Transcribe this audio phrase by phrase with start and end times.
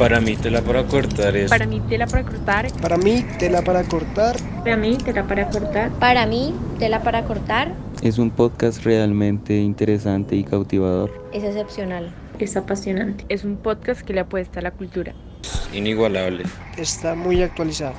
[0.00, 1.50] Para mí tela para cortar es...
[1.50, 2.72] Para mí tela para cortar.
[2.80, 4.34] Para mí tela para cortar.
[4.64, 5.90] Para mí tela para cortar.
[5.90, 7.74] Para mí tela para cortar.
[8.00, 11.12] Es un podcast realmente interesante y cautivador.
[11.34, 12.14] Es excepcional.
[12.38, 13.26] Es apasionante.
[13.28, 15.12] Es un podcast que le apuesta a la cultura.
[15.74, 16.44] Inigualable.
[16.78, 17.92] Está muy actualizado.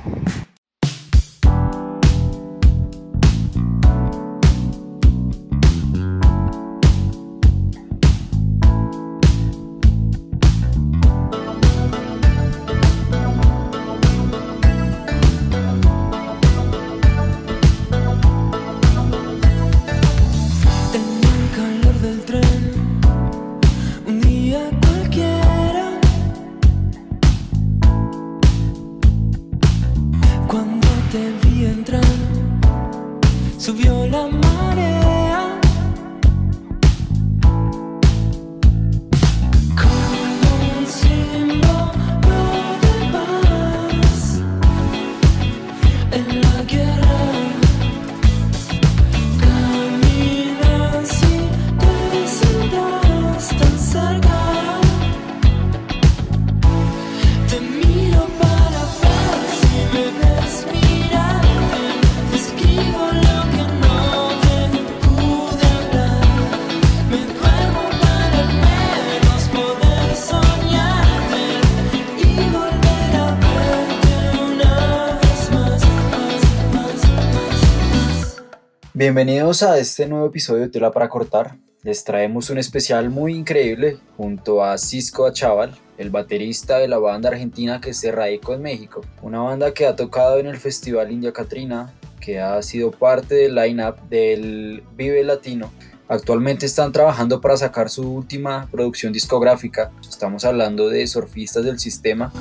[79.14, 81.58] Bienvenidos a este nuevo episodio de Tela para Cortar.
[81.82, 87.28] Les traemos un especial muy increíble junto a Cisco Achaval, el baterista de la banda
[87.28, 89.02] argentina que se radicó en México.
[89.20, 93.54] Una banda que ha tocado en el Festival India Catrina, que ha sido parte del
[93.54, 95.70] line-up del Vive Latino.
[96.08, 99.92] Actualmente están trabajando para sacar su última producción discográfica.
[100.08, 102.32] Estamos hablando de Surfistas del Sistema.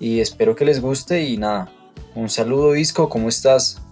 [0.00, 1.70] Y espero que les guste y nada.
[2.16, 3.85] Un saludo Disco, ¿cómo estás?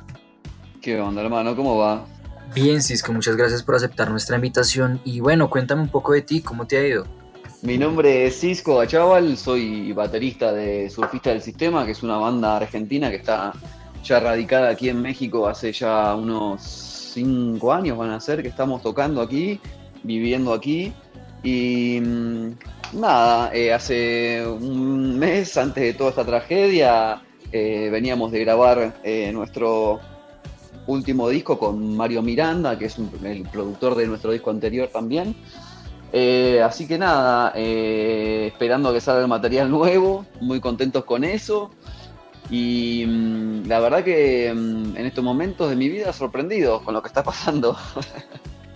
[0.85, 1.57] ¿Qué onda, hermano?
[1.57, 2.05] ¿Cómo va?
[2.55, 5.01] Bien, Cisco, muchas gracias por aceptar nuestra invitación.
[5.03, 7.07] Y bueno, cuéntame un poco de ti, ¿cómo te ha ido?
[7.63, 12.59] Mi nombre es Cisco Achaval, soy baterista de Surfista del Sistema, que es una banda
[12.59, 13.55] argentina que está
[14.05, 18.83] ya radicada aquí en México hace ya unos cinco años van a ser que estamos
[18.83, 19.59] tocando aquí,
[20.03, 20.93] viviendo aquí.
[21.43, 22.51] Y mm,
[23.01, 29.33] nada, eh, hace un mes antes de toda esta tragedia eh, veníamos de grabar eh,
[29.33, 29.99] nuestro
[30.87, 35.35] último disco con Mario Miranda, que es el productor de nuestro disco anterior también.
[36.13, 41.71] Eh, así que nada, eh, esperando que salga el material nuevo, muy contentos con eso.
[42.51, 47.03] Y mm, la verdad que mm, en estos momentos de mi vida sorprendido con lo
[47.03, 47.77] que está pasando.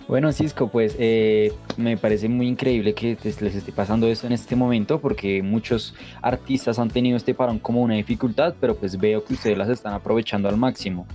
[0.09, 4.55] Bueno, Cisco, pues eh, me parece muy increíble que les esté pasando eso en este
[4.55, 5.93] momento porque muchos
[6.23, 9.93] artistas han tenido este parón como una dificultad, pero pues veo que ustedes las están
[9.93, 11.05] aprovechando al máximo.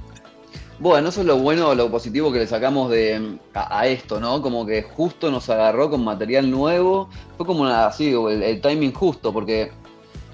[0.81, 4.43] Bueno, eso es lo bueno, lo positivo que le sacamos de, a, esto, ¿no?
[4.43, 7.09] Como que justo nos agarró con material nuevo.
[7.37, 9.71] Fue como una, así, el, timing justo, porque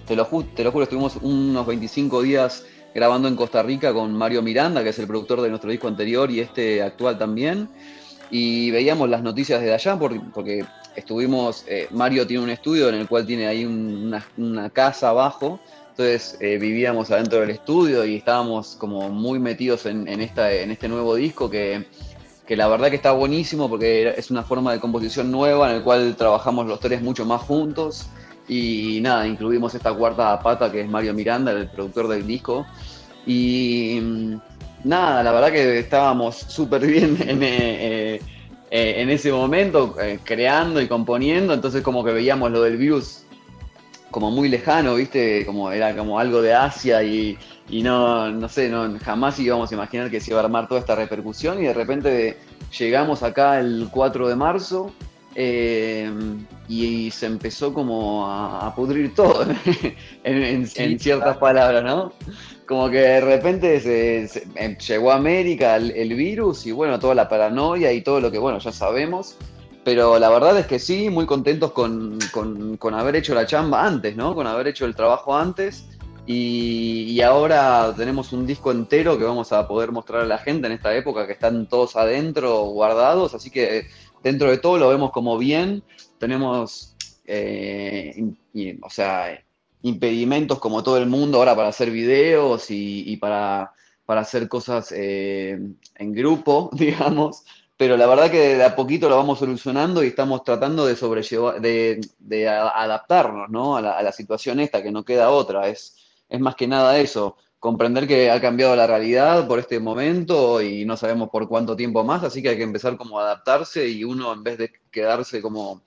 [0.06, 2.64] te lo, te lo juro, estuvimos unos 25 días
[2.94, 6.30] grabando en Costa Rica con Mario Miranda, que es el productor de nuestro disco anterior
[6.30, 7.68] y este actual también.
[8.30, 10.64] Y veíamos las noticias de allá porque, porque
[10.96, 15.60] estuvimos, eh, Mario tiene un estudio en el cual tiene ahí una, una casa abajo
[16.00, 20.88] entonces eh, vivíamos adentro del estudio y estábamos como muy metidos en, esta, en este
[20.88, 21.84] nuevo disco que,
[22.48, 26.16] la verdad que está buenísimo porque es una forma de composición nueva en el cual
[26.16, 28.06] trabajamos los tres mucho más juntos
[28.48, 32.66] y nada, incluimos esta cuarta pata que es Mario Miranda, el productor del disco.
[33.26, 34.34] Y mm,
[34.84, 38.14] nada, la verdad que estábamos súper bien en, eh,
[38.70, 39.94] eh, en ese momento,
[40.24, 43.24] creando y componiendo, entonces como que veíamos lo del virus
[44.10, 45.44] como muy lejano, ¿viste?
[45.46, 47.38] Como era como algo de Asia y,
[47.70, 50.94] no, no sé, no, jamás íbamos a imaginar que se iba a armar toda esta
[50.94, 52.36] repercusión y de repente
[52.76, 54.92] llegamos acá el 4 de marzo
[55.36, 56.10] eh,
[56.68, 59.46] y, se empezó como a, pudrir todo
[60.24, 62.12] en, ciertas palabras, ¿no?
[62.66, 67.28] Como que de repente se, em, llegó a América el virus y bueno, toda la
[67.28, 69.36] paranoia y todo lo que, bueno, ya sabemos.
[69.90, 72.16] Pero la verdad es que sí, muy contentos con,
[72.94, 74.36] haber hecho la chamba antes, ¿no?
[74.36, 75.84] Con haber hecho el trabajo antes.
[76.26, 80.74] Y, ahora tenemos un disco entero que vamos a poder mostrar a la gente en
[80.74, 83.34] esta época que están todos adentro guardados.
[83.34, 83.88] Así que
[84.22, 85.82] dentro de todo lo vemos como bien.
[86.18, 86.94] Tenemos,
[87.26, 88.14] eh,
[88.82, 89.42] o sea,
[89.82, 93.72] impedimentos como todo el mundo ahora para hacer videos y, para,
[94.06, 95.58] hacer cosas eh,
[95.96, 97.42] en grupo, digamos
[97.80, 101.62] pero la verdad que de a poquito lo vamos solucionando y estamos tratando de sobrellevar,
[101.62, 103.78] de, adaptarnos, ¿no?
[103.78, 105.66] A la, situación esta, que no queda otra.
[105.66, 105.96] Es,
[106.28, 110.84] es más que nada eso, comprender que ha cambiado la realidad por este momento y
[110.84, 114.04] no sabemos por cuánto tiempo más, así que hay que empezar como a adaptarse y
[114.04, 115.82] uno en vez de quedarse como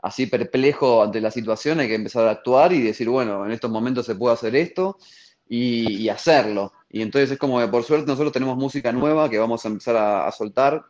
[0.00, 3.70] así perplejo ante la situación, hay que empezar a actuar y decir, bueno, en estos
[3.70, 4.96] momentos se puede hacer esto
[5.46, 6.72] y, hacerlo.
[6.88, 9.96] Y entonces es como que por suerte nosotros tenemos música nueva que vamos a empezar
[9.96, 10.82] a soltar,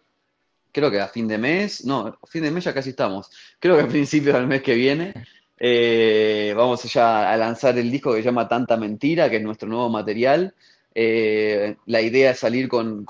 [0.76, 3.84] creo que a fin de mes, no, fin de mes ya casi estamos, creo que
[3.84, 5.14] a principios del mes que viene.
[5.58, 9.66] eh, vamos ya a lanzar el disco que se llama Tanta Mentira, que es nuestro
[9.70, 10.52] nuevo material.
[10.94, 13.06] Eh, la idea es salir con,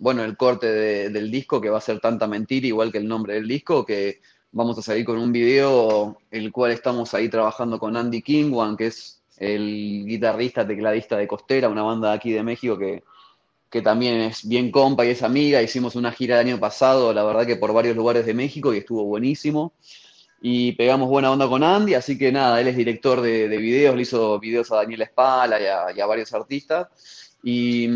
[0.00, 3.06] bueno, el corte de- del disco que va a ser Tanta Mentira, igual que el
[3.06, 4.20] nombre del disco, que
[4.52, 8.86] vamos a salir con un video, el cual estamos ahí trabajando con Andy Kingwan, que
[8.86, 13.02] es el guitarrista, tecladista de Costera, una banda de aquí de México que,
[13.74, 15.60] que también es bien compa y es amiga.
[15.60, 18.78] Hicimos una gira el año pasado, la verdad que por varios lugares de México y
[18.78, 19.72] estuvo buenísimo.
[20.40, 23.96] Y pegamos buena onda con Andy, así que nada, él es director de, de videos,
[23.96, 25.58] le hizo videos a Daniel Espala
[25.92, 26.86] y a, varios artistas.
[27.42, 27.88] Y,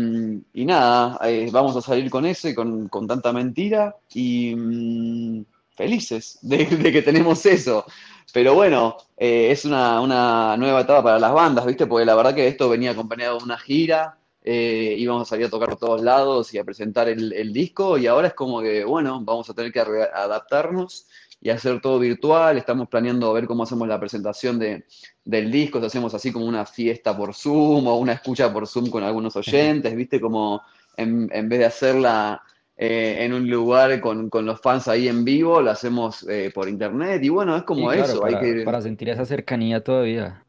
[0.53, 5.45] nada, eh, vamos a salir con eso y con, con tanta mentira y mm,
[5.77, 7.85] felices de, de que tenemos eso.
[8.33, 11.87] Pero bueno, eh, es una, una nueva etapa para las bandas, ¿viste?
[11.87, 15.49] Porque la verdad que esto venía acompañado de una gira, eh, íbamos a salir a
[15.49, 18.83] tocar por todos lados y a presentar el, el disco, y ahora es como que,
[18.83, 21.07] bueno, vamos a tener que adaptarnos
[21.41, 22.57] y hacer todo virtual.
[22.57, 24.85] Estamos planeando ver cómo hacemos la presentación de,
[25.23, 28.89] del disco, si hacemos así como una fiesta por Zoom o una escucha por Zoom
[28.89, 30.19] con algunos oyentes, ¿viste?
[30.19, 30.61] Como
[30.97, 32.41] en, en vez de hacerla
[32.75, 36.67] eh, en un lugar con, con los fans ahí en vivo, la hacemos eh, por
[36.67, 38.63] internet, y bueno, es como Sí, claro, eso, para, hay que...
[38.63, 40.43] para sentir esa cercanía todavía.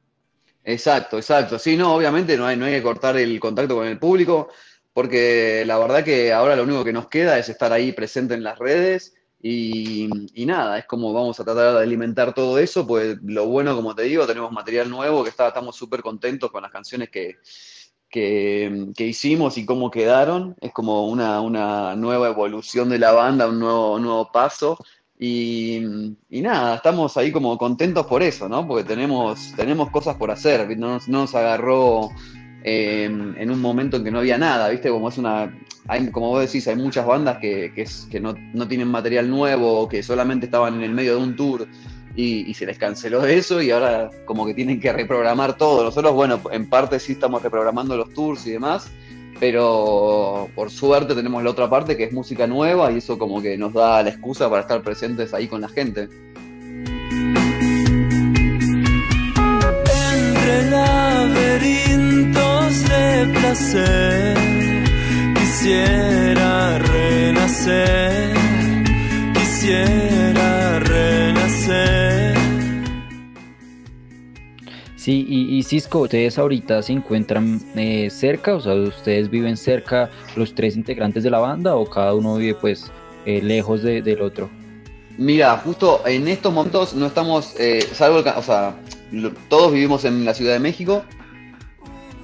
[0.65, 1.59] Exacto, exacto.
[1.59, 4.49] Sí, no, obviamente no hay, no hay que cortar el contacto con el público,
[4.93, 8.43] porque la verdad que ahora lo único que nos queda es estar ahí presente en
[8.43, 10.09] las redes y,
[10.45, 14.03] nada, es como vamos a tratar de alimentar todo eso, pues lo bueno, como te
[14.03, 17.39] digo, tenemos material nuevo que está, estamos súper contentos con las canciones que,
[18.11, 20.57] que, que hicimos y cómo quedaron.
[20.61, 24.77] Es como una, una nueva evolución de la banda, un nuevo, un nuevo paso.
[25.22, 28.67] Y, y nada, estamos ahí como contentos por eso, ¿no?
[28.67, 32.08] Porque tenemos, tenemos cosas por hacer, no nos, no nos agarró
[32.64, 34.88] eh, en un momento en que no había nada, ¿viste?
[34.88, 35.55] Como es una,
[35.88, 37.70] hay, como vos decís, hay muchas bandas que,
[38.11, 41.69] que no, no tienen material nuevo, que solamente estaban en el medio de un tour
[42.16, 45.84] y, y se les canceló eso y ahora como que tienen que reprogramar todo.
[45.84, 48.90] Nosotros, bueno, en parte sí estamos reprogramando los tours y demás,
[49.40, 53.56] pero por suerte tenemos la otra parte que es música nueva y eso como que
[53.56, 56.10] nos da la excusa para estar presentes ahí con la gente.
[60.12, 62.34] Entre laberintos
[62.88, 64.37] de placer,
[65.34, 68.34] quisiera renacer,
[69.34, 70.10] quisiera
[75.12, 80.55] Y, y Cisco, ustedes ahorita se encuentran eh, cerca, o sea, ustedes viven cerca los
[80.55, 82.91] tres integrantes de la banda o cada uno vive pues
[83.27, 84.49] eh, lejos de- del otro.
[85.19, 88.77] Mira, justo en estos momentos no estamos, eh, salvo el, o sea,
[89.49, 91.05] todos vivimos en la Ciudad de México.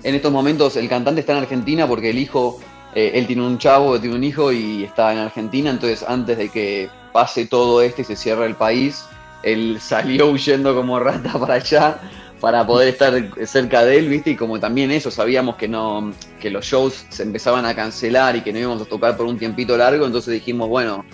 [0.05, 2.61] En estos momentos el cantante está en Argentina porque el hijo,
[2.94, 6.88] él tiene un chavo, tiene un hijo y está en Argentina, entonces antes de que
[7.12, 9.05] pase todo esto y se cierre el país,
[9.43, 11.99] él salió huyendo como rata para allá
[12.41, 13.15] para poder estar
[13.47, 14.31] cerca de él, ¿viste?
[14.31, 18.43] Y como también eso, sabíamos que no que los shows se empezaban a cancelar y
[18.43, 21.05] que no íbamos a tocar por un tiempito largo, entonces dijimos, bueno,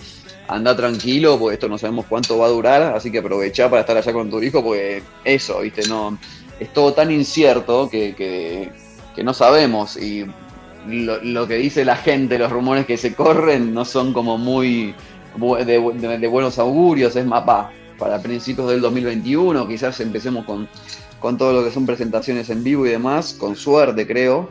[0.47, 3.95] anda tranquilo, porque esto no sabemos cuánto va a durar, así que aprovechá para estar
[3.97, 5.87] allá con tu hijo, porque eso, ¿viste?
[5.87, 6.17] No,
[6.59, 8.69] es todo tan incierto que, que,
[9.15, 10.25] que no sabemos y
[10.87, 14.93] lo, que dice la gente, los rumores que se corren, no son como muy
[15.65, 20.67] de, de- buenos augurios, es va, para principios del 2021, quizás empecemos con,
[21.23, 24.49] con todo lo que son presentaciones en vivo y demás, con suerte creo.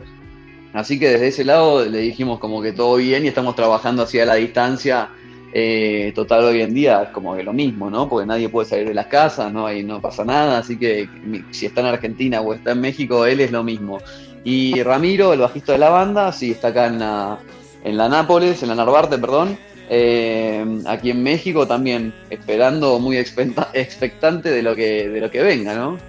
[0.73, 4.25] Así que desde ese lado le dijimos como que todo bien y estamos trabajando hacia
[4.25, 5.09] la distancia.
[5.53, 8.09] Eh, total, hoy en día como que lo mismo, ¿no?
[8.09, 11.07] Porque nadie puede salir de las casas, no, hay, no pasa nada, así que
[11.51, 13.99] si está en Argentina o está en México, él es lo mismo.
[14.43, 17.37] Y Ramiro, el bajista de la banda, sí, está acá en la,
[17.83, 19.55] en la Nápoles, en la Narvarte, perdón.
[19.91, 25.43] Eh, aquí en México también, esperando muy expecta- expectante de lo que, de lo que
[25.43, 25.99] venga, ¿no?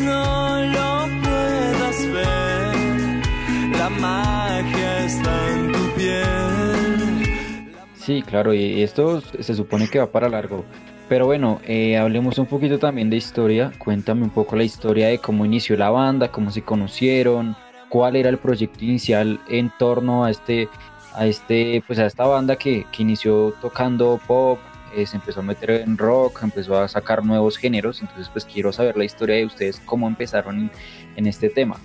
[0.00, 7.74] No lo puedas ver, la magia está en tu piel.
[7.94, 10.64] Sí, claro, y esto se supone que va para largo.
[11.08, 13.72] Pero bueno, eh, hablemos un poquito también de historia.
[13.78, 17.56] Cuéntame un poco la historia de cómo inició la banda, cómo se conocieron,
[17.88, 20.68] cuál era el proyecto inicial en torno a este,
[21.14, 24.58] a este, pues a esta banda que inició tocando pop,
[24.94, 28.72] eh, se empezó a meter en rock, empezó a sacar nuevos géneros, entonces pues quiero
[28.72, 30.70] saber la historia de ustedes, cómo empezaron
[31.16, 31.76] en, este tema.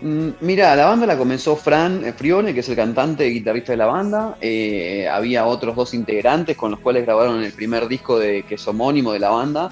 [0.00, 3.78] Mm, Mira, la banda la comenzó Fran Frione, que es el cantante y guitarrista de
[3.78, 4.36] la banda.
[4.40, 8.68] Eh, había otros dos integrantes con los cuales grabaron el primer disco de, que es
[8.68, 9.70] homónimo de la banda.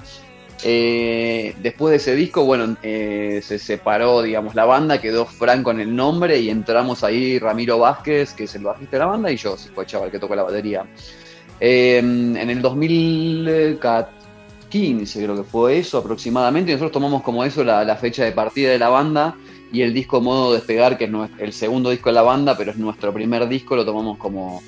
[0.65, 5.93] Eh, después de ese disco, bueno, se separó, digamos, la banda, quedó Fran con el
[5.93, 9.57] nombre y entramos ahí Ramiro Vázquez, que es el bajista de la banda, y yo,
[9.57, 10.85] Cisco Chaval, que toca la batería.
[11.65, 17.95] Eh, en el 2015 creo que fue eso aproximadamente, y nosotros tomamos como eso la,
[17.95, 19.37] fecha de partida de la banda
[19.71, 22.77] y el disco Modo Despegar, que es el segundo disco de la banda, pero es
[22.77, 24.61] nuestro primer disco, lo tomamos como,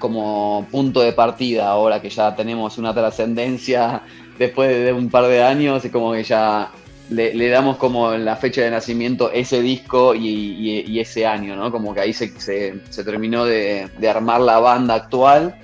[0.00, 4.02] como punto de partida ahora que ya tenemos una trascendencia
[4.36, 6.72] después de un par de años, es como que ya
[7.10, 11.70] le, damos como la fecha de nacimiento ese disco y, ese año, ¿no?
[11.70, 15.54] Como que ahí se, se- terminó de armar la banda actual,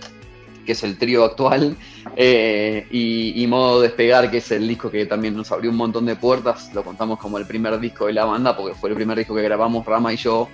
[0.66, 1.76] que es el trío actual,
[2.16, 6.04] eh, y, y Modo Despegar, que es el disco que también nos abrió un montón
[6.04, 9.16] de puertas, lo contamos como el primer disco de la banda, porque fue el primer
[9.16, 10.48] disco que grabamos Rama y yo,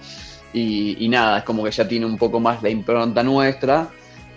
[0.52, 3.88] y, nada, es como que ya tiene un poco más la impronta nuestra.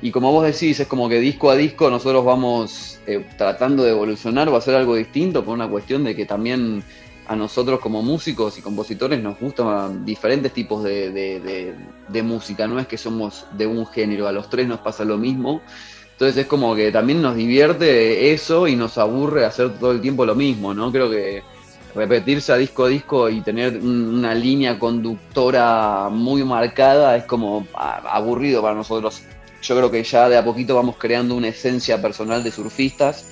[0.01, 3.91] Y como vos decís, es como que disco a disco nosotros vamos eh, tratando de
[3.91, 6.84] evolucionar o hacer algo distinto por una cuestión de que también
[7.27, 11.74] a nosotros como músicos y compositores nos gustan diferentes tipos de,
[12.24, 15.62] música, no es que somos de un género, a los tres nos pasa lo mismo.
[16.12, 20.25] Entonces es como que también nos divierte eso y nos aburre hacer todo el tiempo
[20.25, 20.91] lo mismo, ¿no?
[20.91, 21.44] Creo que
[21.94, 27.67] repetirse a disco a disco y tener un- una línea conductora muy marcada es como
[27.74, 29.24] ah, aburrido para nosotros.
[29.62, 33.25] Yo creo que ya de a poquito vamos creando una esencia personal de surfistas,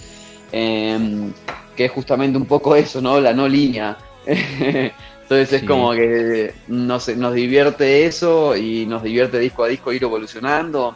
[0.51, 1.31] em,
[1.75, 3.19] que es justamente un poco eso, ¿no?
[3.19, 3.97] La no línea.
[4.27, 5.65] Entonces es Sí.
[5.65, 10.95] como que nos, nos divierte eso y nos divierte disco a disco ir evolucionando.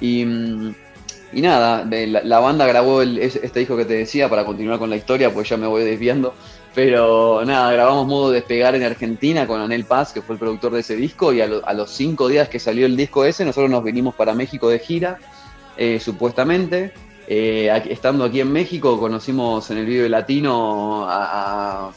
[0.00, 0.74] Y, mm,
[1.32, 4.44] y nada, de la, la banda grabó el- es- este disco que te decía para
[4.44, 6.34] continuar con la historia, pues ya me voy desviando.
[6.74, 10.80] Pero nada, grabamos modo despegar en Argentina con Anel Paz, que fue el productor de
[10.80, 13.70] ese disco, y a, lo- a los cinco días que salió el disco ese, nosotros
[13.70, 15.18] nos vinimos para México de gira,
[15.76, 16.92] eh, supuestamente.
[17.32, 21.92] Eh, aquí- estando aquí en México, conocimos en el video latino a,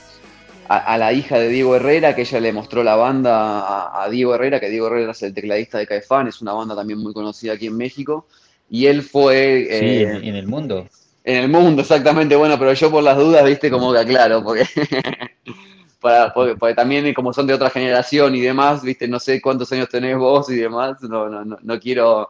[0.70, 4.36] a- la hija de Diego Herrera, que ella le mostró la banda a, a Diego
[4.36, 7.54] Herrera, que Diego Herrera es el tecladista de Caifán, es una banda también muy conocida
[7.54, 8.28] aquí en México.
[8.70, 9.66] Y él fue.
[9.70, 10.88] Sí, eh, en, en el mundo.
[11.24, 14.66] en el mundo, exactamente, bueno, pero yo por las dudas, viste, como que aclaro, porque,
[16.00, 19.72] para, porque, porque también como son de otra generación y demás, viste, no sé cuántos
[19.72, 22.30] años tenés vos y demás, no, no, no, no quiero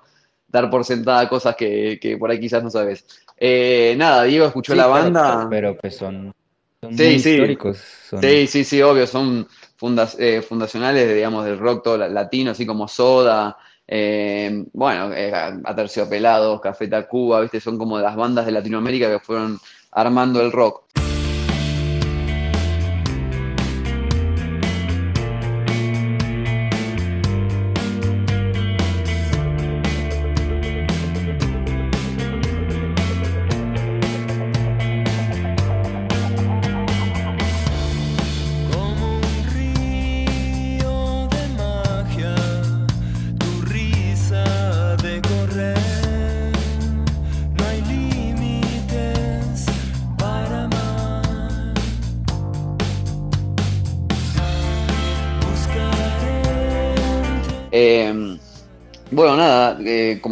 [0.53, 3.05] dar por sentada cosas que, que por ahí quizás no sabes.
[3.37, 5.47] Eh, nada, Diego escuchó Sí, la banda.
[5.49, 6.31] Pero, pues son,
[6.79, 7.29] son Sí, muy sí.
[7.31, 7.77] históricos.
[8.09, 12.51] son- Sí, sí, sí, obvio, son fundas- eh, fundacionales, digamos, del rock todo la- latino,
[12.51, 13.57] así como Soda,
[13.87, 15.33] eh, bueno, eh,
[15.65, 19.59] Aterciopelados, Café Tacuba, viste, son como de las bandas de Latinoamérica que fueron
[19.91, 20.82] armando el rock.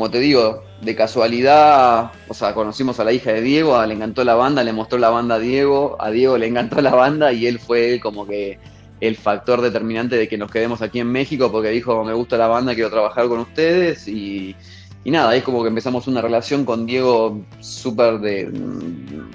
[0.01, 4.23] Como te digo, de casualidad, o sea, conocimos a la hija de Diego, le encantó
[4.23, 7.45] la banda, le mostró la banda a Diego, a Diego le encantó la banda y
[7.45, 8.57] él fue como que
[8.99, 12.47] el factor determinante de que nos quedemos aquí en México porque dijo, me gusta la
[12.47, 14.07] banda, quiero trabajar con ustedes.
[14.07, 14.55] Y,
[15.03, 18.47] y nada, es como que empezamos una relación con Diego súper de...
[18.47, 19.31] mm,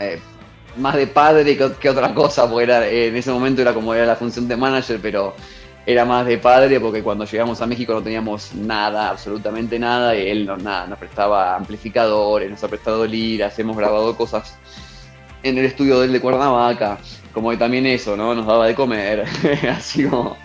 [0.00, 0.18] eh,
[0.76, 4.48] más de padre que, otra cosa, porque en ese momento era como era la función
[4.48, 5.34] de manager, pero
[5.86, 10.28] era más de padre porque cuando llegamos a México no teníamos nada, absolutamente nada, y
[10.28, 14.58] él no, nada, nos prestaba amplificadores, nos ha prestado liras, hemos grabado cosas
[15.44, 16.98] en el estudio del de Cuernavaca,
[17.32, 18.34] como que también eso, ¿no?
[18.34, 19.24] Nos daba de comer,
[19.70, 20.36] así como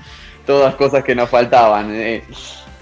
[0.46, 1.90] todas cosas que nos faltaban.
[1.92, 2.24] eh.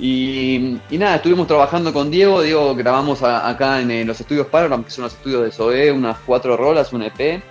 [0.01, 4.91] Y, nada, estuvimos trabajando con Diego, Diego grabamos acá en eh, los estudios Panorama, que
[4.91, 7.43] son los estudios de SOE, unas cuatro rolas, un EP,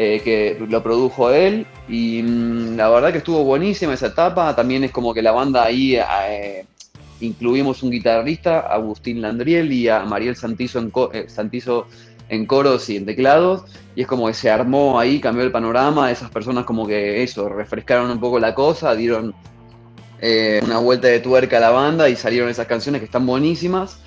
[0.00, 1.66] eh, que lo produjo él.
[1.88, 5.64] Y mm, la verdad que estuvo buenísima esa etapa, también es como que la banda
[5.64, 6.64] ahí eh,
[7.20, 11.88] incluimos un guitarrista, Agustín Landriel y a Mariel Santizo en, co- eh, Santizo
[12.28, 13.64] en coros y en teclados,
[13.96, 17.48] y es como que se armó ahí, cambió el panorama, esas personas como que eso,
[17.48, 19.34] refrescaron un poco la cosa, dieron
[20.62, 23.98] una vuelta de tuerca a la banda y salieron esas canciones que están buenísimas,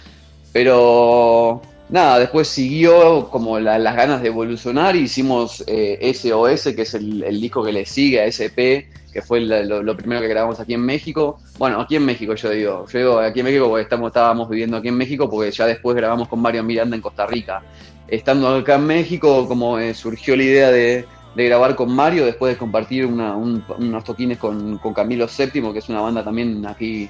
[0.54, 6.84] pero nada, después siguió como la- las ganas de evolucionar y hicimos eh, SOS, que
[6.84, 10.74] es el, disco que le sigue a SP, que fue lo, primero que grabamos aquí
[10.74, 11.40] en México.
[11.60, 14.78] Bueno, aquí en México yo digo, yo digo aquí en México porque estamos, estábamos viviendo
[14.78, 17.62] aquí en México porque ya después grabamos con Mario Miranda en Costa Rica.
[18.08, 21.06] Estando acá en México, como eh, surgió la idea de,
[21.36, 26.02] grabar con Mario, después de compartir unos toquines con, con Camilo VII, que es una
[26.02, 27.10] banda también aquí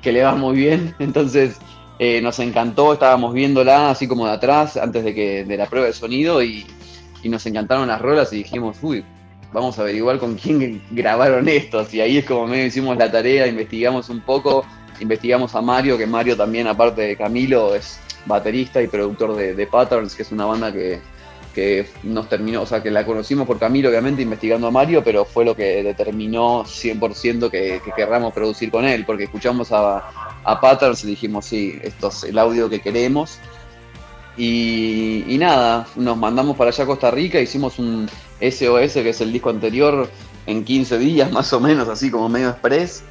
[0.00, 0.94] que le va muy bien.
[0.98, 1.58] Entonces
[2.04, 5.86] eh, nos encantó, estábamos viéndola así como de atrás, antes de, que, de la prueba
[5.86, 6.66] de sonido, y,
[7.22, 9.04] y nos encantaron las rolas y dijimos, uy,
[9.52, 11.94] vamos a averiguar con quién grabaron estos.
[11.94, 14.66] Y ahí es como medio hicimos la tarea, investigamos un poco,
[14.98, 19.66] investigamos a Mario, que Mario también, aparte de Camilo, es baterista y productor de, de
[19.68, 21.00] Patterns, que es una banda que,
[21.52, 25.24] que nos terminó, o sea, que la conocimos por Camilo, obviamente, investigando a Mario, pero
[25.24, 29.98] fue lo que determinó 100% que, que querramos producir con él, porque escuchamos a,
[30.44, 33.38] a Patterns y dijimos, sí, esto es el audio que queremos.
[34.36, 38.08] Y, nada, nos mandamos para allá a Costa Rica, hicimos un
[38.40, 40.08] SOS, que es el disco anterior,
[40.46, 43.04] en 15 días más o menos, así como medio express.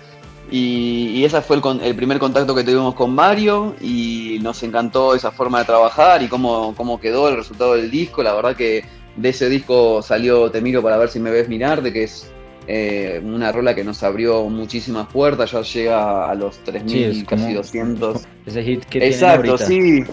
[0.52, 5.16] Y, y ese fue el, el primer contacto que tuvimos con Mario y nos encantó
[5.16, 8.22] esa forma de trabajar y cómo, cómo quedó el resultado del disco.
[8.22, 8.84] La verdad que
[9.16, 12.32] de ese disco salió Te miro para ver si me ves mirar, de que es
[12.68, 17.54] eh, una rola que nos abrió muchísimas puertas, ya llega a los 3.000, Sí, casi
[17.54, 18.22] 200.
[18.46, 20.04] Ese hit que Exacto, sí.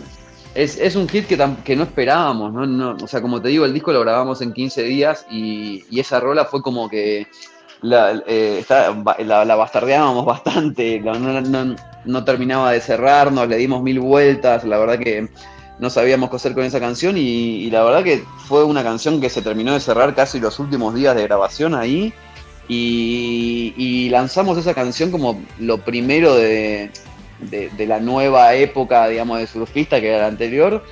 [0.55, 2.67] Es, es un hit que, que no esperábamos, ¿no?
[2.67, 6.01] No, O sea, como te digo, el disco lo grabamos en 15 días y, y
[6.01, 7.27] esa rola fue como que
[7.83, 8.65] la, eh,
[9.25, 15.29] la, bastardeábamos bastante, no, no- terminaba de cerrarnos, le dimos mil vueltas, la verdad que
[15.79, 19.31] no sabíamos qué hacer con esa canción y, la verdad que fue una canción que
[19.31, 22.13] se terminó de cerrar casi los últimos días de grabación ahí
[22.69, 26.91] y, y lanzamos esa canción como lo primero de,
[27.39, 30.83] de, de la nueva época, digamos, de surfista que era la anterior.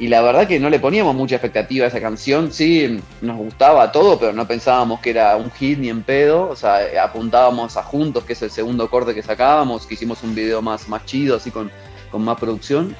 [0.00, 2.50] Y la verdad que no le poníamos mucha expectativa a esa canción.
[2.50, 6.48] Sí, nos gustaba todo, pero no pensábamos que era un hit ni en pedo.
[6.48, 10.34] O sea, apuntábamos a Juntos, que es el segundo corte que sacábamos, que hicimos un
[10.34, 11.70] video más, más chido, así con,
[12.10, 12.96] con más producción.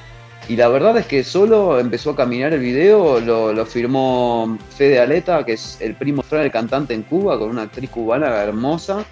[0.47, 5.43] Y la verdad es que solo empezó a caminar el video, lo, firmó Fede Aleta,
[5.43, 9.05] que es el primo Fran, el cantante en Cuba, con una actriz cubana hermosa.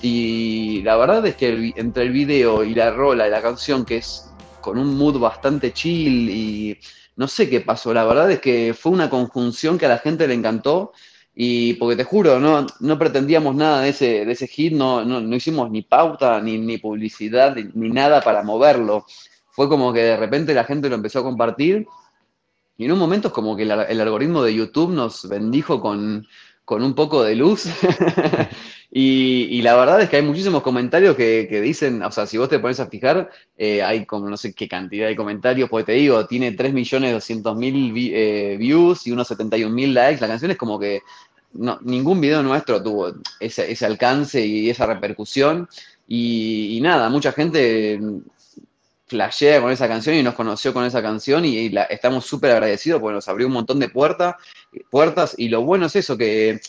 [0.00, 3.96] Y la verdad es que entre el video y la rola y la canción, que
[3.96, 4.28] es
[4.60, 6.78] con un mood bastante chill y
[7.16, 10.26] no sé qué pasó, la verdad es que fue una conjunción que a la gente
[10.26, 10.92] le encantó.
[11.34, 15.18] Y porque te juro, no, no pretendíamos nada de ese, de ese hit, no, no,
[15.18, 19.06] no hicimos ni pauta, ni, ni publicidad, ni, nada para moverlo.
[19.50, 21.86] Fue como que de repente la gente lo empezó a compartir
[22.76, 26.26] y en un momento es como que el, el algoritmo de YouTube nos bendijo con,
[26.66, 27.64] con un poco de luz.
[28.94, 32.36] y, y la verdad es que hay muchísimos comentarios que, que dicen, o sea, si
[32.36, 35.84] vos te pones a fijar, eh, hay como no sé qué cantidad de comentarios, porque
[35.86, 40.20] te digo, tiene 3.200.000 vi- eh, views y unos 71.000 likes.
[40.20, 41.00] La canción es como que
[41.54, 45.66] no, ningún video nuestro tuvo ese, ese alcance y esa repercusión.
[46.06, 47.98] Y, nada, mucha gente
[49.06, 52.50] flashea con esa canción y nos conoció con esa canción y, y la- estamos súper
[52.52, 54.36] agradecidos porque nos abrió un montón de puertas,
[54.90, 56.60] puertas y lo bueno es eso, que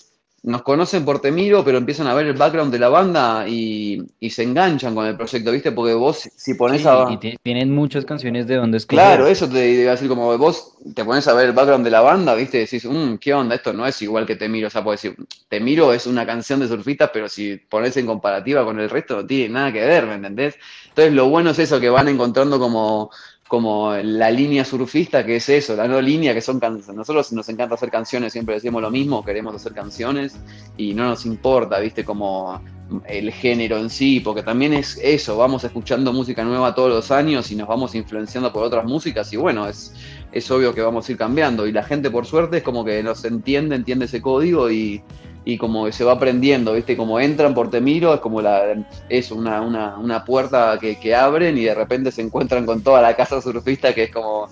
[0.43, 4.29] nos conocen por Temiro, pero empiezan a ver el background de la banda y, y
[4.29, 5.71] se enganchan con el proyecto, ¿viste?
[5.71, 7.05] Porque vos si pones Sí, a...
[7.07, 9.25] y ti- tienen muchas canciones de donde escoger.
[9.25, 11.89] Claro, eso te iba a decir, como vos te pones a ver el background de
[11.89, 12.59] la banda, ¿viste?
[12.59, 13.55] Decís, "Mm, ¿qué onda?
[13.55, 14.67] Esto no es igual que Te Miro.
[14.67, 15.17] O sea, puedes decir,
[15.49, 19.15] Te Miro es una canción de surfistas, pero si pones en comparativa con el resto,
[19.15, 20.55] no tiene nada que ver, ¿me entendés?
[20.89, 23.09] Entonces, lo bueno es eso, que van encontrando como,
[23.53, 26.97] como la línea surfista, que es eso, la no línea, que son canciones.
[26.97, 30.35] Nosotros nos encanta hacer canciones, siempre decimos lo mismo, queremos hacer canciones
[30.75, 32.03] y no nos importa, ¿viste?
[32.03, 32.59] Como
[33.05, 37.51] el género en sí, porque también es eso, vamos escuchando música nueva todos los años
[37.51, 39.93] y nos vamos influenciando por otras músicas y bueno, es,
[40.31, 43.03] es obvio que vamos a ir cambiando y la gente por suerte es como que
[43.03, 45.03] nos entiende, entiende ese código y,
[45.45, 46.95] y como se va aprendiendo, ¿viste?
[46.95, 48.61] Como entran por Temiro, es como la,
[49.09, 53.01] es una, una, una puerta que, que abren y de repente se encuentran con toda
[53.01, 54.47] la casa surfista que es como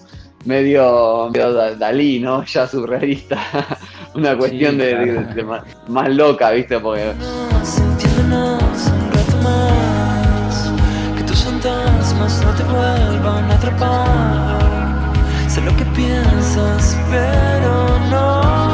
[0.46, 2.44] medio, medio Da- Dalí, ¿no?
[2.54, 3.38] Ya surrealista,
[4.16, 5.34] una cuestión de, de- claro.
[5.36, 6.80] de más, más loca, ¿viste?
[6.80, 7.14] Porque
[11.18, 15.12] que tus fantasmas no te vuelvan a atrapar.
[15.50, 18.71] Sé lo que piensas, pero no.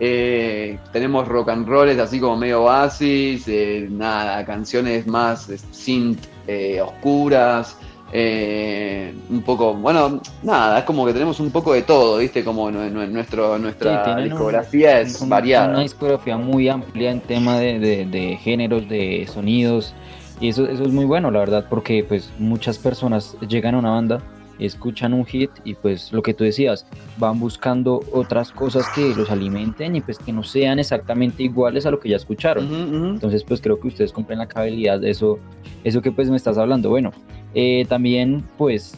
[0.00, 6.24] Eh, tenemos rock and rolls así como medio oasis, eh, nada, canciones más eh, synth
[6.46, 7.76] eh, oscuras.
[8.10, 12.42] eh, un poco, bueno, nada, es como que tenemos un poco de todo, ¿viste?
[12.42, 15.68] Como nu- nu- nuestro, Sí, nuestra un- discografía es un- variada.
[15.68, 19.94] Una discografía muy amplia en tema de, de- de géneros, de sonidos.
[20.40, 23.90] Y eso, eso es muy bueno, la verdad, porque pues muchas personas llegan a una
[23.90, 24.22] banda,
[24.66, 29.30] escuchan un hit y pues lo que tú decías, van buscando otras cosas que los
[29.30, 32.66] alimenten y pues que no sean exactamente iguales a lo que ya escucharon.
[33.14, 35.38] Entonces, pues creo que ustedes cumplen la cabalidad de eso,
[35.84, 36.90] eso que pues me estás hablando.
[36.90, 37.12] Bueno,
[37.54, 38.94] eh, también pues,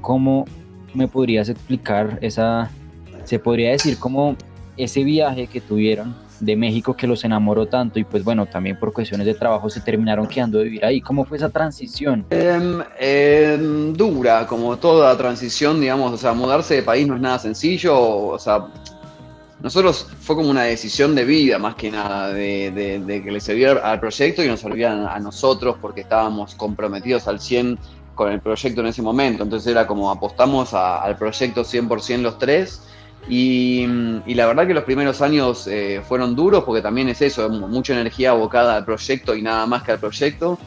[0.00, 0.44] ¿cómo
[0.94, 2.70] me podrías explicar esa,
[3.24, 4.36] se podría decir como
[4.76, 8.92] ese viaje que tuvieron de México que los enamoró tanto y pues bueno, también por
[8.92, 11.00] cuestiones de trabajo se terminaron quedando a vivir ahí?
[11.00, 12.26] ¿Cómo fue esa transición?
[12.30, 17.38] Em, em, dura, como toda transición, digamos, o sea, mudarse de país no es nada
[17.38, 18.66] sencillo, o sea,
[19.60, 23.40] nosotros fue como una decisión de vida más que nada, de, de- de que le
[23.40, 27.78] servía al proyecto y nos servían a nosotros porque estábamos comprometidos al 100
[28.16, 32.38] con el proyecto en ese momento, entonces era como apostamos a- al proyecto 100% los
[32.38, 32.82] tres.
[33.28, 33.86] Y,
[34.26, 38.30] la verdad que los primeros años eh, fueron duros porque también es eso, mucha energía
[38.30, 40.58] abocada al proyecto y nada más que al proyecto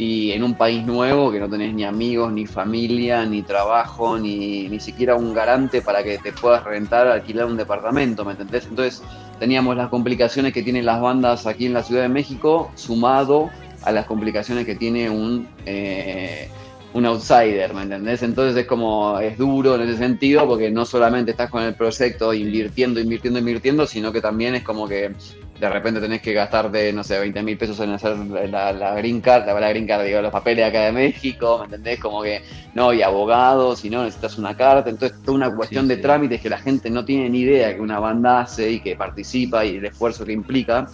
[0.00, 4.66] y en un país nuevo que no tenés ni amigos, ni familia, ni trabajo, ni,
[4.66, 8.66] ni siquiera un garante para que te puedas rentar, alquilar un departamento, ¿me entendés?
[8.66, 9.02] Entonces
[9.38, 13.50] teníamos las complicaciones que tienen las bandas aquí en la Ciudad de México, sumado
[13.82, 16.48] a las complicaciones que tiene un, eh,
[16.92, 18.22] un outsider, ¿me entendés?
[18.22, 22.34] Entonces es como, es duro en ese sentido, porque no solamente estás con el proyecto
[22.34, 25.12] invirtiendo, invirtiendo, invirtiendo, sino que también es como que
[25.60, 29.20] de repente tenés que gastarte, no sé, 20 mil pesos en hacer la, la green
[29.20, 32.00] card, la, la green card, digo, los papeles acá de México, ¿me entendés?
[32.00, 32.42] Como que,
[32.74, 36.40] no, y abogados, y no, necesitas una carta, entonces toda una cuestión Sí, de trámites
[36.40, 39.76] que la gente no tiene ni idea que una banda hace y que participa y
[39.76, 40.88] el esfuerzo que implica,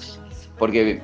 [0.59, 1.01] porque,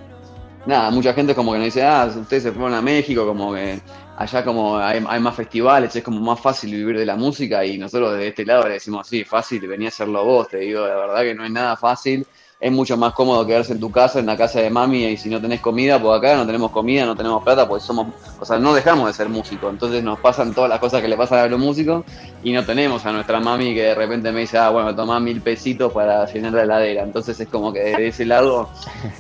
[0.66, 3.78] nada, mucha gente como que nos dice, ah, ustedes se fueron a México, como que
[4.16, 7.79] allá como hay, hay más festivales, es como más fácil vivir de la música y
[7.79, 10.96] nosotros desde este lado le decimos, sí, fácil, venía a hacerlo vos, te digo, la
[10.96, 12.27] verdad que no es nada fácil,
[12.62, 15.29] es mucho más cómodo quedarse en tu casa, en la casa de mami, y si
[15.29, 18.57] no tenés comida, pues acá no tenemos comida, no tenemos plata, pues somos, o sea,
[18.61, 21.48] no dejamos de ser músicos, entonces nos pasan todas las cosas que le pasan a
[21.48, 22.05] los músicos
[22.40, 25.42] y no tenemos a nuestra mami que de repente me dice, ah, bueno, tomá mil
[25.42, 28.70] pesitos para llenar la heladera, entonces es como que de ese lado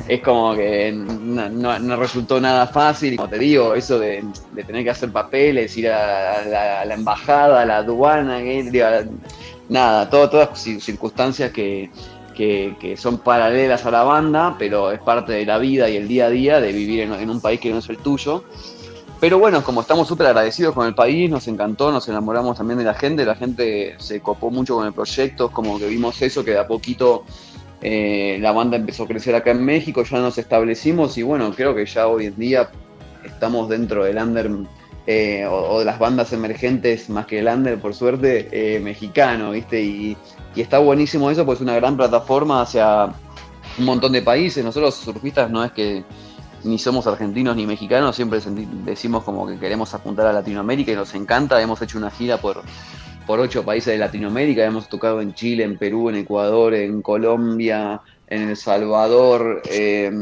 [0.06, 4.24] es como que no, resultó nada fácil, como te digo, eso de,
[4.64, 8.38] tener que hacer papeles, ir a, la, embajada, a la aduana,
[9.68, 11.90] nada, todo- todas ci- circunstancias que,
[12.34, 16.26] que- son paralelas a la banda, pero es parte de la vida y el día
[16.26, 18.44] a día de vivir en, un país que no es el tuyo.
[19.20, 22.84] Pero bueno, como estamos súper agradecidos con el país, nos encantó, nos enamoramos también de
[22.84, 26.50] la gente, la gente se copó mucho con el proyecto, como que vimos eso, que
[26.50, 27.24] de a poquito
[27.80, 31.74] eh, la banda empezó a crecer acá en México, ya nos establecimos y bueno, creo
[31.74, 32.70] que ya hoy en día
[33.24, 34.50] estamos dentro del under
[35.06, 39.82] eh, o, de las bandas emergentes, más que el under, por suerte, eh, mexicano, ¿viste?
[39.82, 40.16] Y,
[40.54, 43.06] está buenísimo eso, pues es una gran plataforma hacia
[43.78, 44.62] un montón de países.
[44.64, 46.04] Nosotros surfistas no es que
[46.64, 48.38] ni somos argentinos ni mexicanos, siempre
[48.84, 51.60] decimos como que queremos apuntar a Latinoamérica y nos encanta.
[51.60, 52.62] Hemos hecho una gira por,
[53.26, 58.02] por ocho países de Latinoamérica, hemos tocado en Chile, en Perú, en Ecuador, en Colombia,
[58.28, 59.62] en El Salvador.
[59.70, 60.12] eh,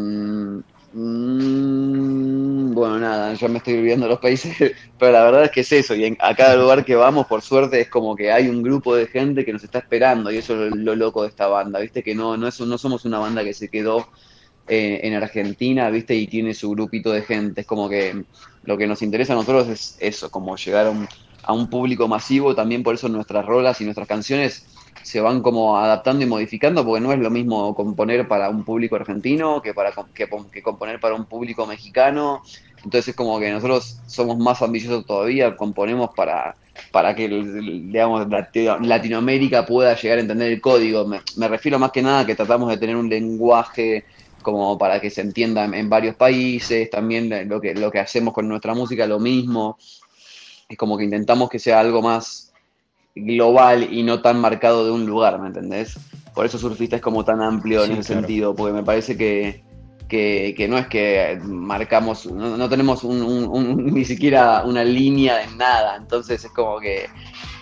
[0.92, 4.57] mm, bueno, nada, ya me estoy olvidando los países,
[4.98, 7.42] pero la verdad es que es eso, y en, a cada lugar que vamos, por
[7.42, 10.55] suerte, es como que hay un grupo de gente que nos está esperando, y eso
[10.55, 12.03] es lo, lo loco de esta banda, ¿viste?
[12.03, 14.09] Que no, no, es, no somos una banda que se quedó
[14.66, 16.14] eh, en Argentina, ¿viste?
[16.14, 18.24] Y tiene su grupito de gente, es como que
[18.62, 21.09] lo que nos interesa a nosotros es eso, como llegar a un,
[21.42, 24.66] a un público masivo, también por eso nuestras rolas y nuestras canciones
[25.02, 28.96] se van como adaptando y modificando, porque no es lo mismo componer para un público
[28.96, 30.28] argentino que, para, que,
[30.62, 32.42] componer para un público mexicano.
[32.76, 36.56] Entonces es como que nosotros somos más ambiciosos todavía, componemos para,
[36.92, 38.26] para que digamos,
[38.80, 41.06] Latinoamérica pueda llegar a entender el código.
[41.06, 44.04] Me, refiero más que nada que tratamos de tener un lenguaje
[44.42, 48.32] como para que se entienda en, en varios países, también lo que, lo que hacemos
[48.32, 49.78] con nuestra música, lo mismo.
[50.68, 52.49] Es como que intentamos que sea algo más
[53.14, 55.98] global y no tan marcado de un lugar, ¿me entendés?
[56.34, 58.20] Por eso Surfista es como tan amplio Sí, en ese claro.
[58.26, 59.64] sentido, porque me parece que,
[60.08, 64.84] que, que no es que marcamos, no, no tenemos un- un- un- ni siquiera una
[64.84, 67.06] línea de nada, entonces es como que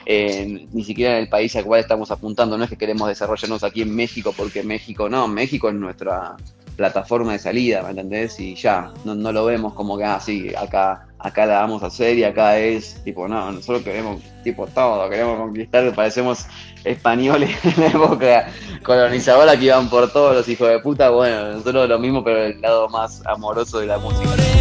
[0.06, 3.62] eh, ni siquiera en el país al cual estamos apuntando, no es que queremos desarrollarnos
[3.64, 6.36] aquí en México, porque México no, México es nuestra
[6.78, 8.38] plataforma de salida, ¿me entendés?
[8.38, 11.86] Y ya, no, no lo vemos como que, ah, sí, acá, acá la vamos a
[11.86, 16.46] hacer y acá es, tipo, no, nosotros queremos, tipo, todo, queremos conquistar, parecemos
[16.84, 18.48] españoles en la época
[18.84, 22.60] colonizadora que iban por todos los hijos de puta, bueno, nosotros lo mismo, pero el
[22.60, 24.57] lado más amoroso de la música.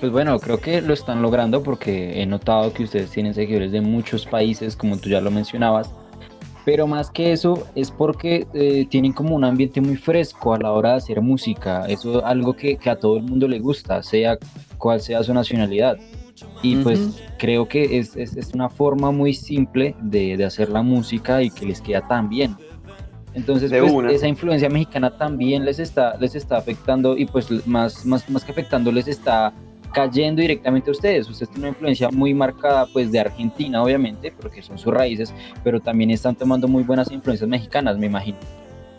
[0.00, 4.26] Bueno, creo que lo están logrando porque he notado que ustedes tienen seguidores de muchos
[4.26, 5.90] países, como tú ya lo mencionabas.
[6.64, 10.72] Pero más que eso es porque eh, tienen como un ambiente muy fresco a la
[10.72, 11.84] hora de hacer música.
[11.86, 14.38] Eso es algo que, que a todo el mundo le gusta, sea
[14.78, 15.98] cual sea su nacionalidad.
[16.62, 20.82] Y pues creo que es, es, es, una forma muy simple de, de, hacer la
[20.82, 22.56] música y que les queda tan bien.
[23.34, 28.28] Entonces, pues, esa influencia mexicana también les está, les está afectando y pues más, más,
[28.30, 29.52] más que afectando les está
[29.94, 31.28] cayendo directamente a ustedes.
[31.28, 35.80] Ustedes tienen una influencia muy marcada pues de Argentina, obviamente, porque son sus raíces, pero
[35.80, 38.36] también están tomando muy buenas influencias mexicanas, me imagino.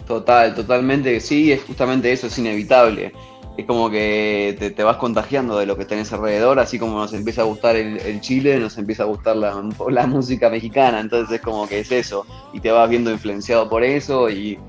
[0.08, 3.12] Total, totalmente, sí, es justamente eso, es inevitable
[3.58, 7.41] es como que te, vas contagiando de lo que tenés alrededor, así como nos empieza
[7.41, 11.79] a gustar el, Chile, nos empieza a gustar la, música mexicana, entonces es como que
[11.79, 14.60] es eso, y te vas viendo influenciado por eso, y,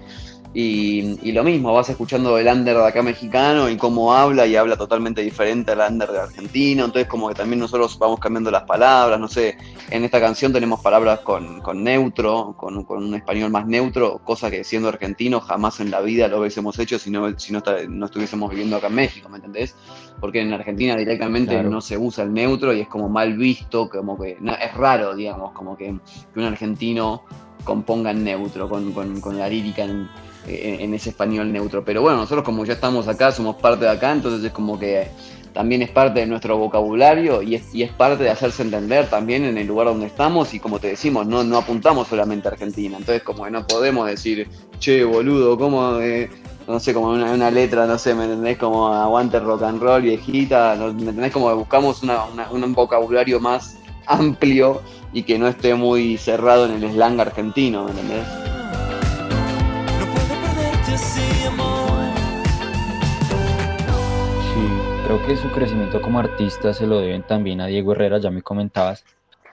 [0.54, 4.56] y, y, lo mismo, vas escuchando el under de acá mexicano y cómo habla, y
[4.56, 8.62] habla totalmente diferente al under de argentino, entonces como que también nosotros vamos cambiando las
[8.62, 9.58] palabras, no sé,
[9.90, 14.50] en esta canción tenemos palabras con, con neutro, con, con, un español más neutro, cosa
[14.50, 18.06] que siendo argentino jamás en la vida lo hubiésemos hecho si no, si no, no
[18.06, 19.74] estuviésemos viviendo acá en México, ¿me entendés?
[20.20, 21.70] Porque en Argentina directamente claro.
[21.70, 25.14] no se usa el neutro y es como mal visto, como que no, es raro,
[25.14, 25.94] digamos, como que,
[26.32, 27.22] que un argentino
[27.66, 30.08] componga en neutro, con, con, con la lírica en,
[30.46, 31.84] en, en, ese español neutro.
[31.84, 35.08] Pero bueno, nosotros como ya estamos acá, somos parte de acá, entonces es como que
[35.52, 39.42] también es parte de nuestro vocabulario y es, y es parte de hacerse entender también
[39.44, 42.98] en el lugar donde estamos y como te decimos, no, no apuntamos solamente a Argentina.
[42.98, 44.48] Entonces como que no podemos decir,
[44.78, 45.98] che, boludo, ¿cómo...
[46.00, 46.30] Eh,
[46.68, 48.58] no sé, como una, una, letra, no sé, ¿me entendés?
[48.58, 51.32] Como aguante rock and roll, viejita, ¿me entendés?
[51.32, 56.66] Como que buscamos una, una, un vocabulario más amplio y que no esté muy cerrado
[56.66, 58.26] en el slang argentino, ¿me entendés?
[65.06, 68.42] Creo que su crecimiento como artista se lo deben también a Diego Herrera, ya me
[68.42, 69.04] comentabas,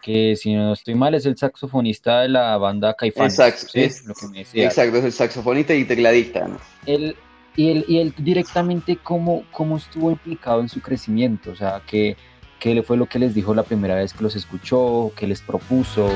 [0.02, 3.38] que si no estoy mal es el saxofonista de la banda Caifanes.
[3.38, 3.82] Exacto, ¿sí?
[3.82, 4.66] es, lo que me decía.
[4.66, 6.48] exacto, es el saxofonista y tecladista.
[6.48, 6.58] ¿no?
[6.88, 7.16] Él,
[7.56, 12.18] y, él, y él directamente cómo, cómo estuvo implicado en su crecimiento, o sea, ¿qué,
[12.63, 16.08] qué fue lo que les dijo la primera vez que los escuchó, qué les propuso.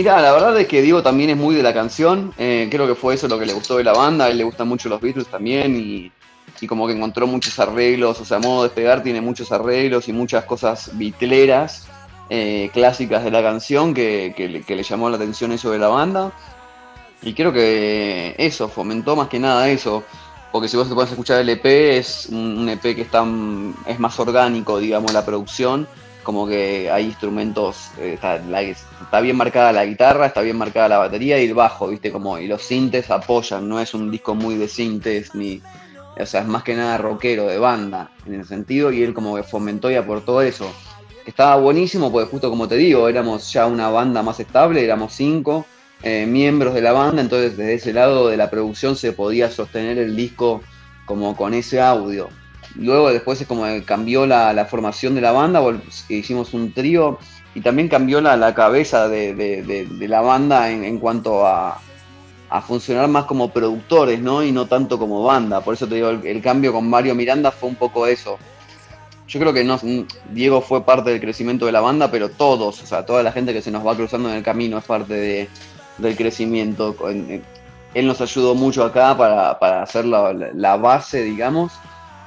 [0.00, 2.94] Mira, la verdad es que Diego también es muy de la canción, eh, creo que
[2.94, 4.98] fue eso lo que le gustó de la banda, a él le gustan mucho los
[4.98, 6.10] Beatles también y,
[6.66, 10.92] como que encontró muchos arreglos, o sea, modo despegar tiene muchos arreglos y muchas cosas
[10.94, 11.86] bitleras.
[12.30, 16.32] Eh, clásicas de la canción que le llamó la atención eso de la banda.
[17.20, 20.02] Y creo que eso, fomentó más que nada eso.
[20.50, 23.22] Porque si vos te puedes escuchar el EP, es un EP que está,
[23.86, 25.86] es más orgánico, digamos, la producción.
[26.22, 31.40] Como que hay instrumentos, eh, está, bien marcada la guitarra, está bien marcada la batería
[31.40, 32.12] y el bajo, ¿viste?
[32.12, 35.62] Como, y los sintes apoyan, no es un disco muy de sintes, ni.
[36.18, 39.34] O sea, es más que nada rockero, de banda, en ese sentido, y él como
[39.36, 40.70] que fomentó y aportó eso.
[41.24, 45.64] Estaba buenísimo, porque justo como te digo, éramos ya una banda más estable, éramos cinco
[46.02, 49.98] eh, miembros de la banda, entonces desde ese lado de la producción se podía sostener
[49.98, 50.62] el disco
[51.04, 52.28] como con ese audio.
[52.76, 55.62] Luego después es como cambió la, la formación de la banda,
[56.08, 57.18] hicimos un trío
[57.54, 61.80] y también cambió la, la cabeza de, de, la banda en, en cuanto a,
[62.48, 64.42] a, funcionar más como productores, ¿no?
[64.44, 65.60] Y no tanto como banda.
[65.60, 68.38] Por eso te digo, el, cambio con Mario Miranda fue un poco eso.
[69.26, 69.78] Yo creo que no,
[70.30, 73.52] Diego fue parte del crecimiento de la banda, pero todos, o sea, toda la gente
[73.52, 75.48] que se nos va cruzando en el camino es parte de,
[75.98, 76.96] del crecimiento.
[77.94, 81.72] Él nos ayudó mucho acá para, para hacer la, la, base, digamos,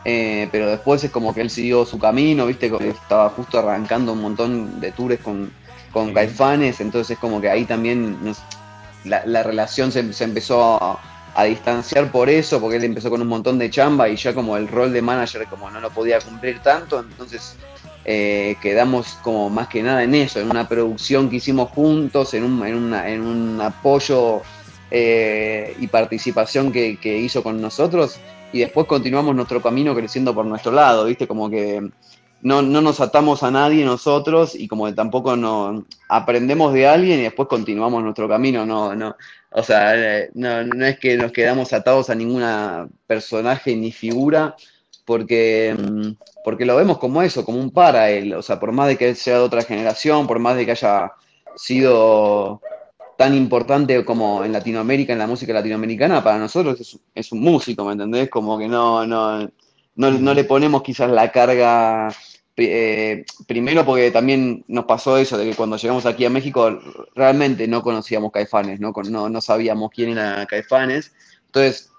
[0.05, 4.21] eh, pero después es como que él siguió su camino, viste, estaba justo arrancando un
[4.21, 5.51] montón de tours con,
[5.91, 6.13] con.
[6.13, 8.41] Caifanes, entonces es como que ahí también nos,
[9.05, 10.99] la, la, relación se, se empezó a,
[11.35, 14.57] a, distanciar por eso, porque él empezó con un montón de chamba y ya como
[14.57, 17.55] el rol de manager como no lo podía cumplir tanto, entonces
[18.05, 22.43] eh, quedamos como más que nada en eso, en una producción que hicimos juntos, en
[22.43, 24.41] un, en una, en un apoyo
[24.91, 28.19] eh, y participación que, que, hizo con nosotros
[28.53, 31.27] y después continuamos nuestro camino creciendo por nuestro lado, ¿viste?
[31.27, 31.81] Como que
[32.43, 37.19] no, no nos atamos a nadie nosotros y como que tampoco no aprendemos de alguien
[37.19, 39.15] y después continuamos nuestro camino, no, no,
[39.51, 39.93] o sea,
[40.35, 44.55] no, no es que nos quedamos atados a ninguna personaje ni figura,
[45.05, 45.75] porque,
[46.45, 49.09] porque lo vemos como eso, como un para él, o sea, por más de que
[49.09, 51.11] él sea de otra generación, por más de que haya
[51.55, 52.61] sido
[53.17, 57.85] tan importante como en Latinoamérica, en la música latinoamericana, para nosotros es, es un músico,
[57.85, 58.29] ¿me entendés?
[58.29, 59.49] Como que no, no,
[59.95, 62.09] no, no le ponemos quizás la carga,
[62.57, 66.79] eh, primero porque también nos pasó eso, de que cuando llegamos aquí a México
[67.15, 71.13] realmente no conocíamos Caifanes, no, no, no sabíamos quién era Caifanes.
[71.45, 71.91] Entonces,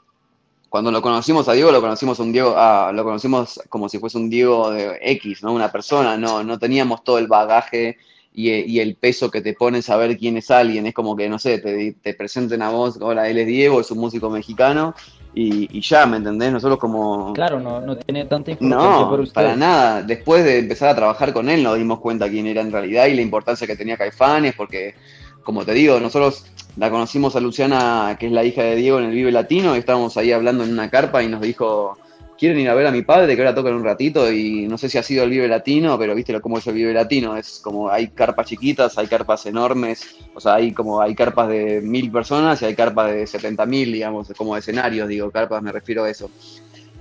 [0.69, 4.19] cuando lo conocimos a Diego, lo conocimos un Diego, ah, lo conocimos como si fuese
[4.19, 5.53] un Diego de X, ¿no?
[5.53, 7.97] Una persona, no, no teníamos todo el bagaje
[8.35, 10.87] y, e- y el peso que te pone saber quién es alguien.
[10.87, 13.91] Es como que, no sé, te, te presenten a vos, hola, él es Diego, es
[13.93, 14.95] un músico mexicano,
[15.35, 16.53] y, y ya, ¿me entendés?
[16.53, 17.33] Nosotros como...
[17.33, 19.35] Claro, no, no tiene tanta importancia No, para usted.
[19.35, 20.03] para nada.
[20.03, 23.15] Después de empezar a trabajar con él nos dimos cuenta quién era en realidad y
[23.15, 24.95] la importancia que tenía Caifanes, porque,
[25.43, 29.07] como te digo, nosotros la conocimos a Luciana, que es la hija de Diego, en
[29.07, 31.97] el Vive Latino, y estábamos ahí hablando en una carpa y nos dijo,
[32.39, 34.89] quieren ir a ver a mi padre, que ahora tocan un ratito, y no sé
[34.89, 37.61] si ha sido el Vive Latino, pero viste lo- cómo es el Vive Latino, es
[37.63, 42.11] como hay carpas chiquitas, hay carpas enormes, o sea, hay como hay carpas de mil
[42.11, 46.11] personas y hay carpas de setenta mil, digamos, como escenarios, digo, carpas me refiero a
[46.11, 46.31] eso.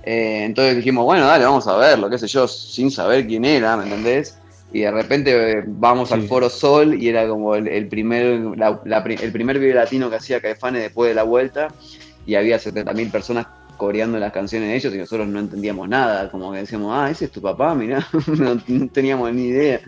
[0.02, 3.76] Eh, entonces dijimos, bueno, dale, vamos a verlo, qué sé yo, sin saber quién era,
[3.76, 4.38] ¿me entendés?
[4.72, 6.22] Y de repente eh, vamos al.
[6.28, 8.80] Foro Sol y era como el, el primer, la-
[9.20, 11.68] el primer video latino que hacía Caifanes después de la vuelta
[12.26, 16.52] y había 70.000 personas coreando las canciones de ellos y nosotros no entendíamos nada, como
[16.52, 19.80] que decíamos, ah, ese es tu papá, mirá, no, teníamos ni idea,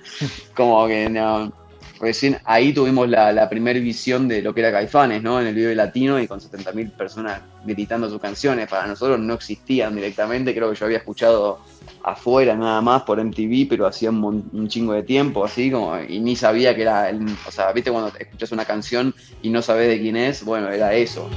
[0.54, 1.52] como que no,
[2.00, 5.40] recién ahí tuvimos la, primera visión de lo que era Caifanes, ¿no?
[5.40, 9.94] En el video latino y con 70.000 personas gritando sus canciones, para nosotros no existían
[9.94, 11.60] directamente, creo que yo había escuchado
[12.02, 16.20] afuera nada más por MTV, pero hacía un, un chingo de tiempo, así como, y
[16.20, 17.10] ni sabía que era,
[17.46, 20.94] o sea, viste cuando escuchas una canción y no sabes de quién es, bueno, era
[20.94, 21.28] eso.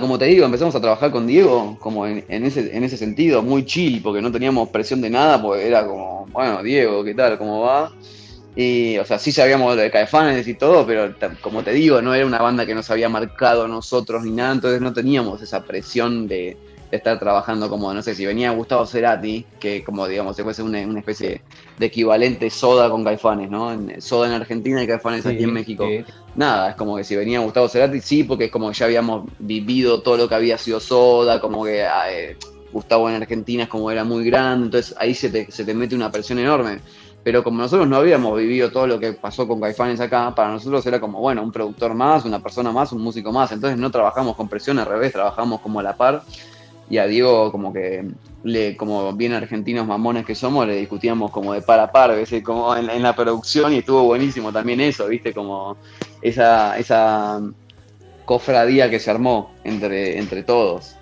[0.00, 3.64] Como te digo, empezamos a trabajar con Diego como en, ese, en ese sentido, muy
[3.64, 7.38] chill, porque no teníamos presión de nada, porque era como, bueno, Diego, ¿qué tal?
[7.38, 7.92] ¿Cómo va?
[8.54, 12.26] Y, o sea, sí sabíamos de Caifanes y todo, pero como te digo, no era
[12.26, 16.28] una banda que nos había marcado a nosotros ni nada, entonces no teníamos esa presión
[16.28, 16.56] de
[16.92, 20.80] estar trabajando como, no sé, si venía Gustavo Cerati, que como digamos, se fuese una,
[20.86, 21.42] una especie
[21.78, 23.72] de equivalente soda con Caifanes, ¿no?
[23.72, 26.04] En- soda en Argentina y Caifanes aquí en México Sí,
[26.36, 29.24] nada, es como que si venía Gustavo Cerati, sí, porque es como que ya habíamos
[29.38, 32.36] vivido todo lo que había sido Soda, como que eh,
[32.72, 35.94] Gustavo en Argentina es como era muy grande, entonces ahí se te, se te mete
[35.94, 36.80] una presión enorme.
[37.24, 40.84] Pero como nosotros no habíamos vivido todo lo que pasó con Caifanes acá, para nosotros
[40.86, 44.34] era como, bueno, un productor más, una persona más, un músico más, entonces no trabajamos
[44.34, 46.22] con presión, al revés, trabajamos como a la par.
[46.92, 48.04] Y a Diego como que,
[48.44, 52.34] le, como bien argentinos mamones que somos, le discutíamos como de par a par, ¿ves?
[52.44, 55.32] como en, en la producción y estuvo buenísimo también eso, ¿viste?
[55.32, 55.78] Como
[56.20, 57.40] esa, esa
[58.26, 60.96] cofradía que se armó entre, entre todos.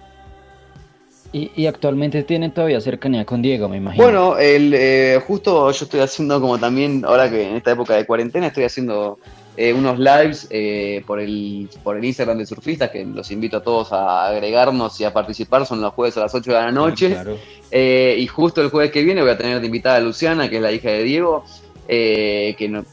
[1.32, 4.04] Y, y actualmente tienen todavía cercanía con Diego, me imagino.
[4.04, 8.06] Bueno, el, eh, justo yo estoy haciendo como también, ahora que en esta época de
[8.06, 9.18] cuarentena, estoy haciendo
[9.56, 13.62] eh, unos lives eh, por, el, por el Instagram de Surfistas, que los invito a
[13.62, 17.10] todos a agregarnos y a participar, son los jueves a las 8 de la noche.
[17.10, 17.36] Claro.
[17.70, 20.56] Eh, y justo el jueves que viene voy a tener de invitada a Luciana, que
[20.56, 21.44] es la hija de Diego,
[21.86, 22.84] que no,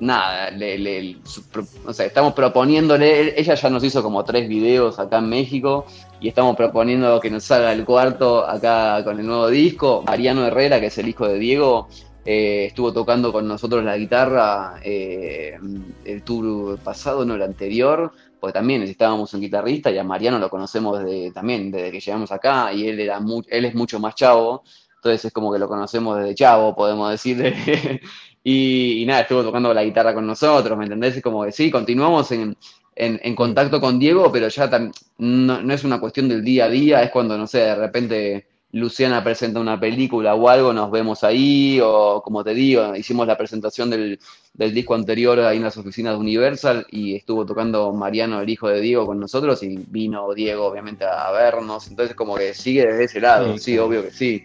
[0.00, 4.48] nada, le, le- su- pro- o sea, estamos proponiéndole, ella ya nos hizo como tres
[4.48, 5.84] videos acá en México
[6.20, 10.02] y estamos proponiendo que nos haga el cuarto acá con el nuevo disco.
[10.06, 11.88] Mariano Herrera, que es el hijo de Diego,
[12.32, 15.58] eh, estuvo tocando con nosotros la guitarra eh,
[16.04, 20.48] el tour pasado, no el anterior, porque también necesitábamos un guitarrista y a Mariano lo
[20.48, 24.62] conocemos desde, también desde que llegamos acá y él, era él es mucho más chavo,
[24.94, 27.52] entonces es como que lo conocemos desde chavo, podemos decir.
[28.44, 31.16] y, nada, estuvo tocando la guitarra con nosotros, ¿me entendés?
[31.16, 32.56] Es como que sí, continuamos en,
[32.94, 34.70] en, contacto con Diego, pero ya
[35.18, 39.24] no es una cuestión del día a día, es cuando, no sé, de repente Luciana
[39.24, 43.90] presenta una película o algo, nos vemos ahí, o como te digo, hicimos la presentación
[43.90, 44.20] del,
[44.54, 48.68] del disco anterior ahí en las oficinas de Universal y estuvo tocando Mariano, el hijo
[48.68, 53.04] de Diego, con nosotros y vino Diego obviamente a vernos, entonces como que sigue desde
[53.04, 54.44] ese lado, Sí, obvio que sí.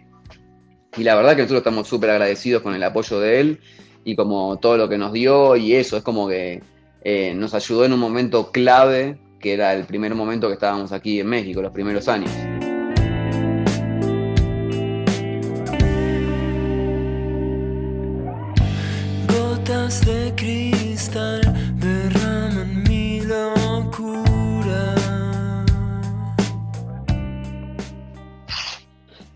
[0.97, 3.59] Y la verdad que nosotros estamos súper agradecidos con el apoyo de él
[4.03, 6.63] y como todo lo que nos dio y eso, es como que
[7.03, 11.19] eh, nos ayudó en un momento clave, que era el primer momento que estábamos aquí
[11.19, 12.31] en México, los primeros años.
[20.35, 21.44] Cristal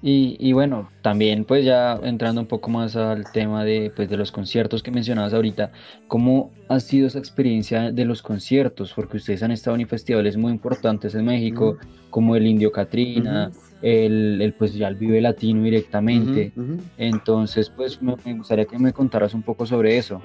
[0.01, 4.15] Y, y bueno, también pues ya entrando un poco más al tema de, pues, de
[4.15, 5.71] los conciertos que mencionabas ahorita,
[6.07, 8.93] ¿cómo ha sido esa experiencia de los conciertos?
[8.93, 11.77] Porque ustedes han estado en festivales muy importantes en México,
[12.09, 16.53] como el Indio Catrina, el, el, pues ya el Vive Latino directamente.
[16.97, 20.21] Entonces, pues me, me gustaría que me contaras un poco sobre eso.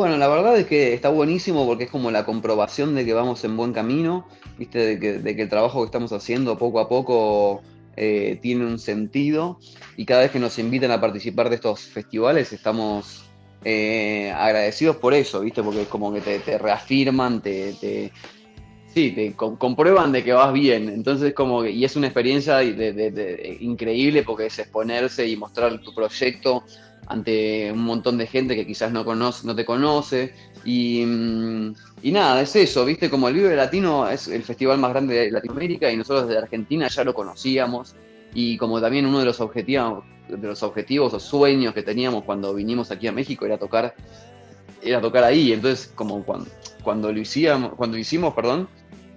[0.00, 3.44] Bueno, la verdad es que está buenísimo porque es como la comprobación de que vamos
[3.44, 4.26] en buen camino,
[4.56, 4.96] ¿viste?
[4.96, 4.98] De
[5.36, 7.60] que, el trabajo que estamos haciendo poco a poco
[7.98, 9.58] eh, tiene un sentido
[9.98, 13.26] y cada vez que nos invitan a participar de estos festivales estamos
[13.62, 15.62] eh, agradecidos por eso, ¿viste?
[15.62, 18.10] Porque es como que te, reafirman, te,
[18.94, 20.88] sí, te com- comprueban de que vas bien.
[20.88, 26.64] Entonces, como y es una experiencia increíble porque es exponerse y mostrar tu proyecto
[27.10, 30.32] ante un montón de gente que quizás no, conoce, no te conoce.
[30.64, 33.10] Y, mm, y nada, es eso, ¿viste?
[33.10, 36.86] Como el Vive Latino es el festival más grande de Latinoamérica y nosotros desde Argentina
[36.88, 37.96] ya lo conocíamos.
[38.32, 42.54] Y como también uno de los objetivos, de los objetivos o sueños que teníamos cuando
[42.54, 43.92] vinimos aquí a México era tocar,
[44.80, 45.52] era tocar ahí.
[45.52, 46.48] Entonces, como cuando,
[46.84, 48.68] cuando lo hicíamos, cuando lo hicimos, perdón,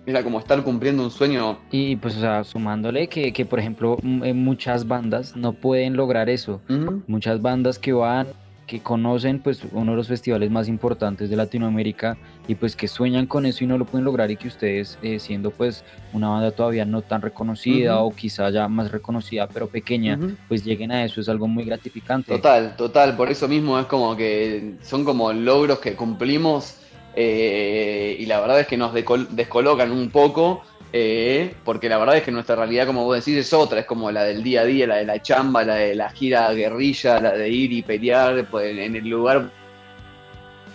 [0.06, 1.60] era como estar cumpliendo un sueño.
[1.72, 6.30] Y pues, o sea, sumándole que, que por ejemplo, eh, muchas bandas no pueden lograr
[6.30, 6.62] eso.
[7.08, 8.28] Muchas bandas que van,
[8.68, 13.28] que conocen pues uno de los festivales más importantes de Latinoamérica y pues que sueñan
[13.28, 15.84] con eso y no lo pueden lograr y que ustedes eh, siendo pues
[16.14, 20.91] una banda todavía no tan reconocida o quizá ya más reconocida pero pequeña, pues lleguen
[20.91, 22.34] a eso es algo muy gratificante.
[22.34, 26.78] Total, total, por eso mismo es como que son como logros que cumplimos
[27.16, 32.24] eh, y la verdad es que nos descolocan un poco, eh, porque la verdad es
[32.24, 34.88] que nuestra realidad, como vos decís, es otra, es como la del día a día,
[34.88, 38.78] la de la chamba, la de la gira guerrilla, la de ir y pelear pues,
[38.78, 39.49] en el lugar,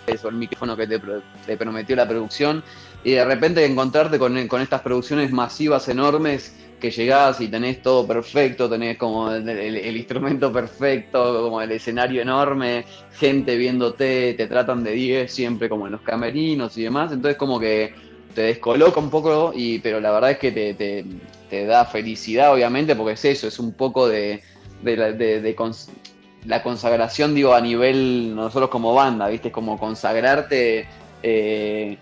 [0.07, 0.99] eso, el micrófono que te,
[1.45, 2.63] te prometió la producción,
[3.03, 8.07] y de repente encontrarte con, con estas producciones masivas enormes que llegás y tenés todo
[8.07, 14.91] perfecto, tenés como el, instrumento perfecto, como el escenario enorme, gente viéndote, te tratan de
[14.91, 17.93] 10 siempre como en los camerinos y demás, entonces como que
[18.33, 22.95] te descoloca un poco, y, pero la verdad es que te, te- da felicidad obviamente
[22.95, 24.41] porque es eso, es un poco de,
[24.83, 25.55] de de-
[26.45, 29.51] la consagración, digo, a nivel nosotros como banda, ¿viste?
[29.51, 30.87] Como consagrarte
[31.21, 31.97] eh,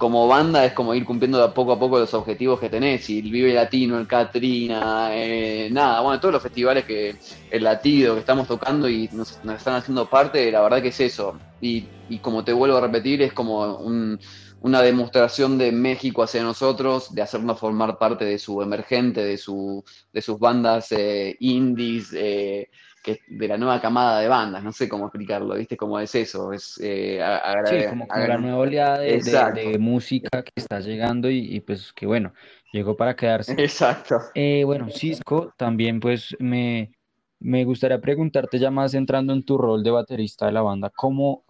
[0.00, 3.30] como banda es como ir cumpliendo poco a poco los objetivos que tenés, y el
[3.30, 7.18] Vive Latino, el Catrina, eh, nada, bueno, todos los festivales que,
[7.50, 11.00] el latido que estamos tocando y nos, nos están haciendo parte, la verdad que es
[11.00, 11.42] eso.
[11.60, 14.18] Y, y como te vuelvo a repetir, es como un-
[14.60, 19.82] una demostración de México hacia nosotros, de hacernos formar parte de su emergente, de, su,
[20.12, 22.68] de sus bandas eh, indies, eh,
[23.02, 25.76] que, de la nueva camada de bandas, no sé cómo explicarlo, ¿viste?
[25.76, 27.20] Como es eso, es eh,
[27.64, 31.92] Sí, como, como la nueva oleada de, de- música que está llegando y, y, pues
[31.92, 32.32] que bueno,
[32.72, 33.52] llegó para quedarse.
[33.52, 34.18] Exacto.
[34.34, 36.92] Eh, bueno, Cisco, también pues me,
[37.40, 41.42] me gustaría preguntarte ya más entrando en tu rol de baterista de la banda, ¿cómo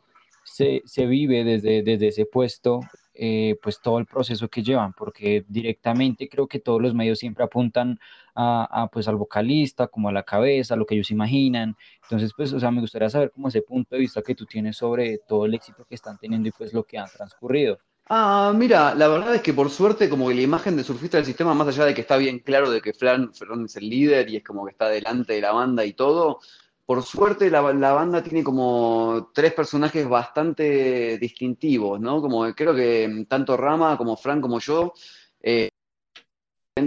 [0.43, 2.81] se, se vive desde, desde ese puesto
[3.15, 4.93] eh, pues todo el proceso que llevan?
[4.93, 7.99] Porque directamente creo que todos los medios siempre apuntan
[8.35, 11.77] a, pues al vocalista, como a la cabeza, lo que ellos imaginan.
[12.03, 14.77] Entonces, pues, o sea, me gustaría saber como ese punto de vista que tú tienes
[14.77, 17.79] sobre todo el éxito que están teniendo y pues lo que han transcurrido.
[18.13, 21.27] Ah, mira, la verdad es que por suerte como que la imagen de surfista del
[21.27, 23.31] sistema, más allá de que está bien claro de que Fran
[23.65, 26.41] es el líder y es como que está delante de la banda y todo,
[26.85, 32.21] por suerte la, la banda tiene como tres personajes bastante distintivos, ¿no?
[32.21, 34.93] Como creo que tanto Rama como Fran como yo,
[35.41, 35.69] eh,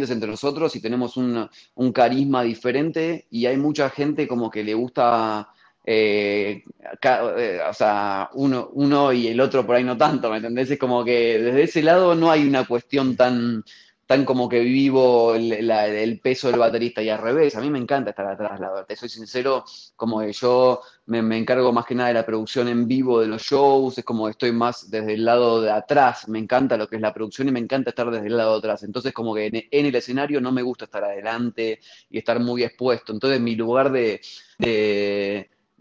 [0.10, 4.74] entre nosotros y tenemos un, un carisma diferente y hay mucha gente como que le
[4.74, 5.50] gusta
[5.86, 6.64] eh,
[7.02, 10.72] eh, o sea, uno, uno y el otro por ahí no tanto, ¿me entendés?
[10.72, 13.66] Es como que desde ese lado no hay una cuestión tan,
[14.06, 18.10] tan como que vivo el, peso del baterista y al revés, a mí me encanta
[18.10, 19.64] estar atrás, la verdad, te soy sincero,
[19.96, 23.42] como que yo me, encargo más que nada de la producción en vivo de los
[23.42, 26.98] shows, es como que estoy más desde el lado de atrás, me encanta lo que
[26.98, 29.48] es la producción y me encanta estar desde el lado de atrás, entonces como que
[29.48, 31.80] en, el escenario no me gusta estar adelante
[32.10, 34.20] y estar muy expuesto, entonces mi lugar de,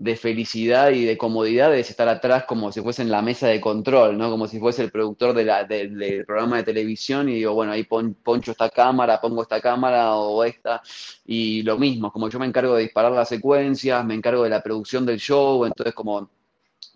[0.03, 3.61] de felicidad y de comodidad es estar atrás como si fuese en la mesa de
[3.61, 4.31] control, ¿no?
[4.31, 7.73] Como si fuese el productor de la, de- del programa de televisión y digo, bueno,
[7.73, 10.83] ahí pon- poncho esta cámara, pongo esta cámara o esta,
[11.25, 14.63] y lo mismo, como yo me encargo de disparar las secuencias, me encargo de la
[14.63, 16.29] producción del show, entonces como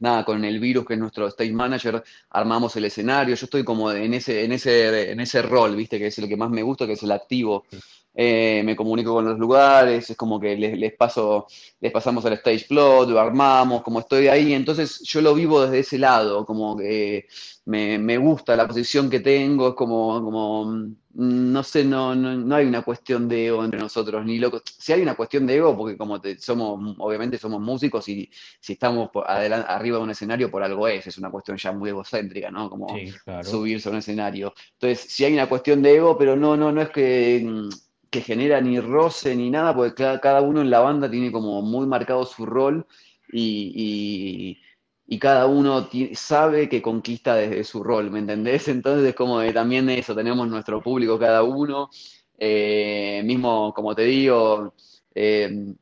[0.00, 3.90] nada, con el virus que es nuestro stage manager, armamos el escenario, yo estoy como
[3.92, 6.86] en ese, en ese, en ese rol, viste, que es el que más me gusta,
[6.86, 7.64] que es el activo.
[8.14, 11.46] eh, me comunico con los lugares, es como que les, les paso,
[11.80, 15.80] les pasamos el stage plot, lo armamos, como estoy ahí, entonces yo lo vivo desde
[15.80, 17.26] ese lado, como que
[17.66, 20.86] me, me gusta la posición que tengo, es como, como
[21.16, 24.60] no sé, no, no, no hay una cuestión de ego entre nosotros, ni loco.
[24.66, 28.74] Si hay una cuestión de ego, porque como te, somos, obviamente somos músicos y si
[28.74, 31.90] estamos por adelan- arriba de un escenario por algo es, es una cuestión ya muy
[31.90, 32.68] egocéntrica, ¿no?
[32.70, 33.50] Como Sí, claro.
[33.50, 34.52] subirse a un escenario.
[34.72, 37.68] Entonces, si hay una cuestión de ego, pero no, no, no es que, mm,
[38.10, 41.62] que genera ni roce ni nada, porque cada, cada uno en la banda tiene como
[41.62, 42.86] muy marcado su rol
[43.32, 44.62] y, y-
[45.08, 48.68] y cada uno sabe que conquista desde su rol, ¿me entendés?
[48.68, 51.90] Entonces es como que también eso, tenemos nuestro público cada uno,
[52.38, 54.74] eh, mismo como te digo,
[55.14, 55.74] eh,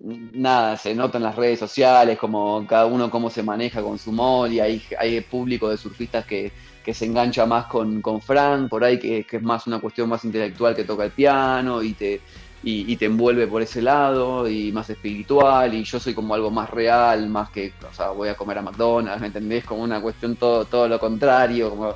[0.00, 4.12] nada, se nota en las redes sociales, como cada uno cómo se maneja con su
[4.12, 6.52] mod, y hay, hay público de surfistas que,
[6.84, 10.08] que se engancha más con, con Frank, por ahí que, que es más una cuestión
[10.08, 12.20] más intelectual que toca el piano y te,
[12.62, 16.68] y, te envuelve por ese lado, y más espiritual, y yo soy como algo más
[16.70, 19.64] real, más que, o sea, voy a comer a McDonald's, ¿me entendés?
[19.64, 21.94] Como una cuestión todo, todo lo contrario, como...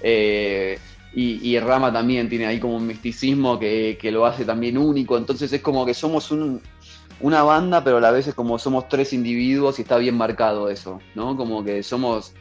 [0.00, 0.78] eh,
[1.14, 5.50] y, Rama también tiene ahí como un misticismo que, que lo hace también único, entonces
[5.50, 6.60] es como que somos un,
[7.20, 10.68] una banda, pero a la vez es como somos tres individuos y está bien marcado
[10.68, 11.36] eso, ¿no?
[11.36, 12.34] Como que somos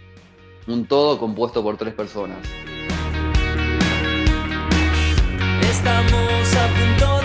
[0.68, 2.38] un todo compuesto por tres personas.
[5.61, 7.24] Estamos a punto de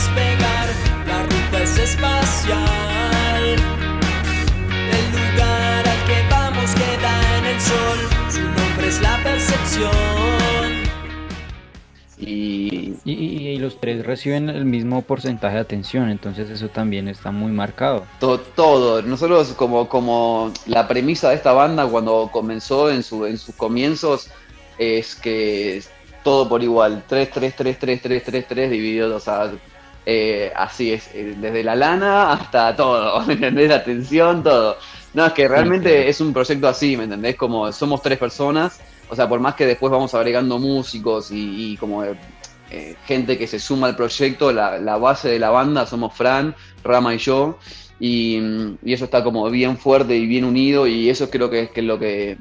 [0.00, 0.68] despegar,
[1.06, 3.56] la ruta es espacial.
[4.96, 7.98] El lugar al que vamos queda en el sol,
[8.30, 9.90] su nombre es la percepción.
[12.18, 17.30] Y, Y, y- los tres reciben el mismo porcentaje de atención, entonces eso también está
[17.30, 18.06] muy marcado.
[18.20, 19.02] To- todo.
[19.02, 24.30] Nosotros como, como la premisa de esta banda cuando comenzó en, su, en sus comienzos
[24.78, 25.82] es que
[26.24, 27.04] todo por igual.
[27.06, 29.50] 3, 3, 3, 3, 3, 3, 3 dividido, o sea,
[30.06, 33.68] eh, así es, eh, desde la lana hasta todo, ¿me entendés?
[33.68, 34.76] La atención, todo.
[35.12, 37.36] No, es que realmente es un proyecto así, ¿me entendés?
[37.36, 41.76] Como somos tres personas, o sea, por más que después vamos agregando músicos y, y
[41.76, 46.14] como eh, gente que se suma al proyecto, la, la base de la banda somos
[46.14, 47.58] Fran, Rama y yo,
[47.98, 51.62] y, mm, y eso está como bien fuerte y bien unido, y eso creo que
[51.62, 52.38] es, que es lo que,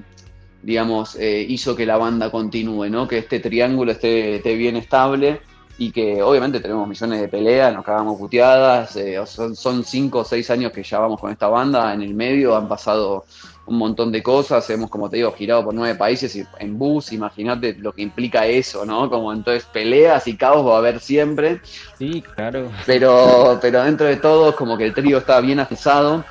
[0.61, 3.07] digamos, eh, hizo que la banda continúe, ¿no?
[3.07, 5.41] Que este triángulo esté, esté bien estable
[5.79, 10.23] y que obviamente tenemos millones de peleas, nos cagamos puteadas, eh, son, son cinco o
[10.25, 13.23] seis años que ya vamos con esta banda, en el medio han pasado
[13.65, 17.13] un montón de cosas, hemos, como te digo, girado por nueve países y en bus,
[17.13, 19.09] imagínate lo que implica eso, ¿no?
[19.09, 21.61] Como entonces peleas y caos va a haber siempre,
[21.97, 22.69] Sí, claro.
[22.85, 26.25] pero, pero dentro de todo, como que el trío está bien afianzado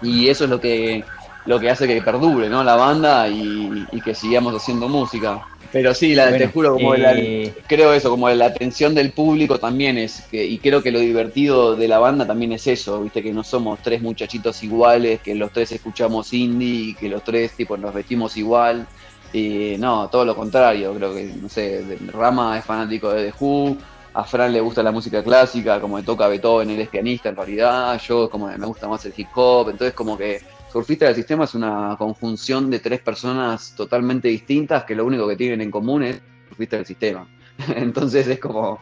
[0.00, 1.02] y eso es lo que,
[1.46, 2.62] lo que hace que perdure, ¿no?
[2.62, 5.44] La banda y, y que sigamos haciendo música.
[5.76, 9.12] Pero sí, la, te Bueno, juro, como la- eh, creo eso, como la atención del
[9.12, 13.02] público también es, que, y creo que lo divertido de la banda también es eso,
[13.02, 17.54] viste, que no somos tres muchachitos iguales, que los tres escuchamos indie, que los tres
[17.54, 18.88] tipo nos vestimos igual,
[19.34, 23.76] y no, todo lo contrario, creo que, no sé, Rama es fanático de The Who,
[24.14, 27.36] a Fran le gusta la música clásica, como le toca Beethoven, él es pianista en
[27.36, 30.40] realidad, yo como me gusta más el hip hop, entonces como que
[30.72, 35.36] Surfista del Sistema es una conjunción de tres personas totalmente distintas que lo único que
[35.36, 37.28] tienen en común es Surfista del Sistema.
[37.76, 38.78] Entonces es como...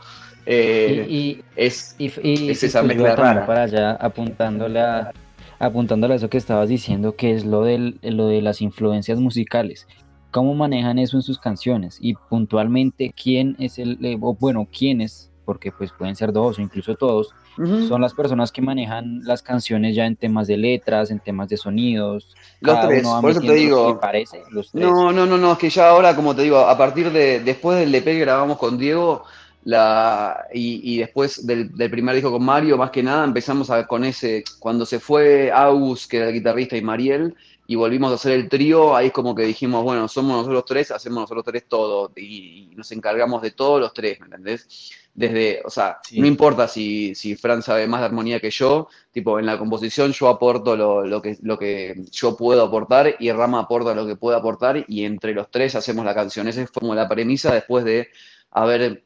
[0.47, 3.47] eh, y, y- es, y- y- es esa mezcla rara.
[3.47, 5.13] para allá apuntándole a,
[5.59, 9.87] apuntándole a eso que estabas diciendo, que es lo, del, lo de las influencias musicales.
[10.31, 11.99] ¿Cómo manejan eso en sus canciones?
[12.01, 16.63] Y puntualmente, ¿quién es el, eh, o bueno, quiénes, porque pues pueden ser dos o
[16.63, 17.87] incluso todos, Ujú.
[17.87, 21.57] son las personas que manejan las canciones ya en temas de letras, en temas de
[21.57, 22.35] sonidos?
[22.61, 24.01] Los Cada tres, por eso te digo.
[24.01, 24.85] parece, los tres.
[24.85, 27.79] No, no, no, no, es que ya ahora, como te digo, a partir de, después
[27.79, 29.25] del EP que grabamos con Diego,
[29.65, 33.87] la, y, y después del, del primer disco con Mario, más que nada empezamos a,
[33.87, 37.35] con ese, cuando se fue Agus, que era el guitarrista, y Mariel,
[37.67, 40.91] y volvimos a hacer el trío, ahí es como que dijimos, bueno, somos nosotros tres,
[40.91, 44.91] hacemos nosotros tres todo, y, y nos encargamos de todos los tres, ¿me entendés?
[45.15, 46.21] Desde, o sea, Sí.
[46.21, 50.13] no importa si, si Fran sabe más de armonía que yo, tipo, en la composición
[50.13, 54.17] yo aporto lo, lo que, lo que yo puedo aportar y Rama aporta lo que
[54.17, 56.49] puede aportar y entre los tres hacemos la canción.
[56.49, 58.09] Esa fue como la premisa después de
[58.51, 59.05] haber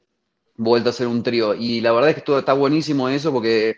[0.56, 1.54] vuelto a hacer un trío.
[1.54, 3.76] Y la verdad es que esto está buenísimo eso porque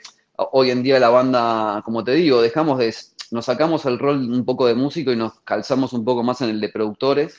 [0.53, 2.95] hoy en día la banda, como te digo, dejamos de,
[3.31, 6.51] nos sacamos el rol un poco de músico y nos calzamos un poco más en
[6.51, 7.37] el de productores.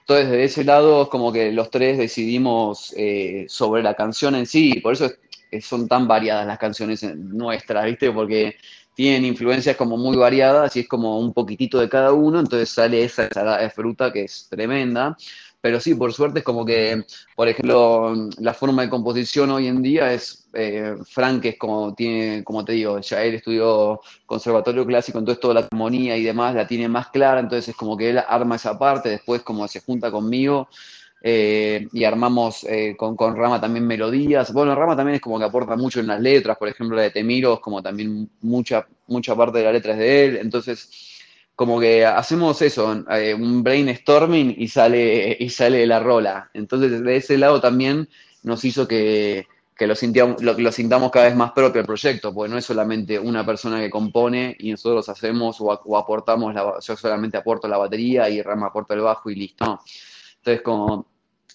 [0.00, 4.46] Entonces, de ese lado, es como que los tres decidimos eh, sobre la canción en
[4.46, 5.18] sí, por eso es-
[5.50, 8.10] es- son tan variadas las canciones nuestras, ¿viste?
[8.10, 8.56] Porque
[8.94, 13.02] tienen influencias como muy variadas y es como un poquitito de cada uno, entonces sale
[13.04, 15.16] esa ensalada de fruta que es tremenda.
[15.62, 17.04] Pero sí, por suerte es como que,
[17.36, 22.42] por ejemplo, la forma de composición hoy en día es, eh, Frank es como tiene,
[22.42, 26.66] como te digo, ya él estudió conservatorio clásico, entonces toda la armonía y demás la
[26.66, 30.10] tiene más clara, entonces es como que él arma esa parte, después como se junta
[30.10, 30.68] conmigo
[31.22, 34.52] eh, y armamos eh, con, con, Rama también melodías.
[34.52, 37.12] Bueno, Rama también es como que aporta mucho en las letras, por ejemplo, la de
[37.12, 41.11] Temiro como también mucha, mucha parte de la letra es de él, entonces
[41.62, 46.50] como que hacemos eso, eh, un brainstorming y sale, y sale la rola.
[46.54, 48.08] Entonces, de ese lado también
[48.42, 49.46] nos hizo que,
[49.76, 53.16] que lo, sintamos, lo, sintamos cada vez más propio el proyecto, porque no es solamente
[53.16, 58.28] una persona que compone y nosotros hacemos o, aportamos, la, yo solamente aporto la batería
[58.28, 59.80] y Rama aporta el bajo y listo.
[60.38, 61.06] Entonces, como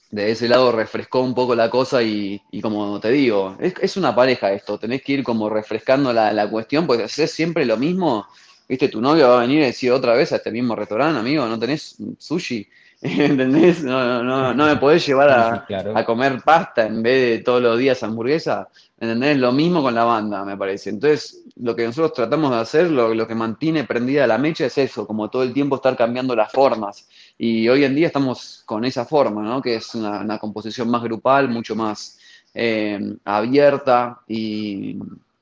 [0.09, 4.15] de ese lado refrescó un poco la cosa y, como te digo, es, es, una
[4.15, 8.25] pareja esto, tenés que ir como refrescando la, la cuestión, porque hacer siempre lo mismo,
[8.67, 11.45] viste, tu novio va a venir y decir otra vez a este mismo restaurante, amigo,
[11.47, 12.67] ¿no tenés sushi?
[13.01, 13.83] ¿Entendés?
[13.83, 15.95] No, no, no me podés llevar a, claro.
[15.95, 18.69] a comer pasta en vez de todos los días hamburguesa.
[18.99, 19.37] ¿Entendés?
[19.37, 20.89] Lo mismo con la banda, me parece.
[20.89, 24.79] Entonces, lo que nosotros tratamos de hacer, lo, lo que mantiene prendida la mecha es
[24.79, 27.07] eso, como todo el tiempo estar cambiando las formas.
[27.37, 29.61] Y hoy en día estamos con esa forma, ¿no?
[29.61, 32.17] Que es una, una composición más grupal, mucho más
[32.55, 34.97] eh, abierta y,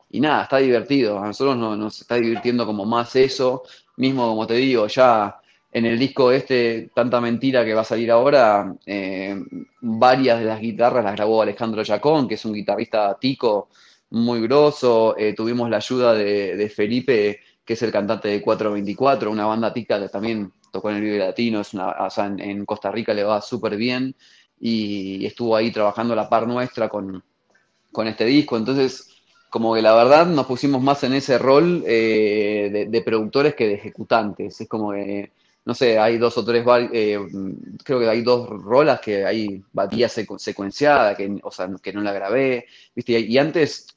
[0.10, 1.20] y nada, está divertido.
[1.20, 3.64] A nosotros nos, está divirtiendo como más eso.
[3.98, 5.40] Mismo, como te digo, ya
[5.72, 9.38] en el disco este, Tanta Mentira que va a salir ahora, eh,
[9.82, 13.70] varias de las guitarras las grabó Alejandro Chacón, que es un guitarrista tico
[14.12, 15.16] muy grosso.
[15.18, 20.00] Eh, tuvimos la ayuda de, Felipe, que es el cantante de 424, una banda tica
[20.00, 23.24] que también tocó en el Vive Latino, es una, o sea, en, Costa Rica le
[23.24, 24.16] va súper bien
[24.60, 27.24] y estuvo ahí trabajando la par nuestra con,
[27.92, 28.56] con este disco.
[28.56, 29.15] Entonces,
[29.56, 33.76] como que la verdad nos pusimos más en ese rol eh, de, productores que de
[33.76, 34.60] ejecutantes.
[34.60, 35.32] Es como que
[35.64, 37.18] no sé, hay dos o tres, eh,
[37.82, 42.02] creo que hay dos rolas que hay batía secu secuenciada, que, o sea, que no
[42.02, 43.18] la grabé, ¿viste?
[43.18, 43.95] Y antes,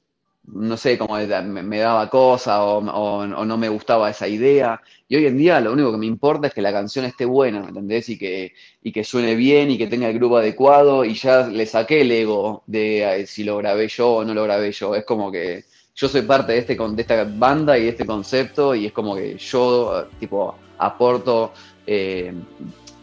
[0.52, 4.80] no sé, como me, daba cosa o, o, o, no me gustaba esa idea.
[5.08, 7.60] Y hoy en día lo único que me importa es que la canción esté buena,
[7.60, 8.08] ¿me entendés?
[8.08, 11.66] Y que, y que suene bien y que tenga el grupo adecuado y ya le
[11.66, 14.94] saqué el ego de eh, si lo grabé yo o no lo grabé yo.
[14.94, 18.74] Es como que yo soy parte de, este, de esta banda y de este concepto
[18.74, 21.52] y es como que yo, tipo aporto
[21.86, 22.32] eh,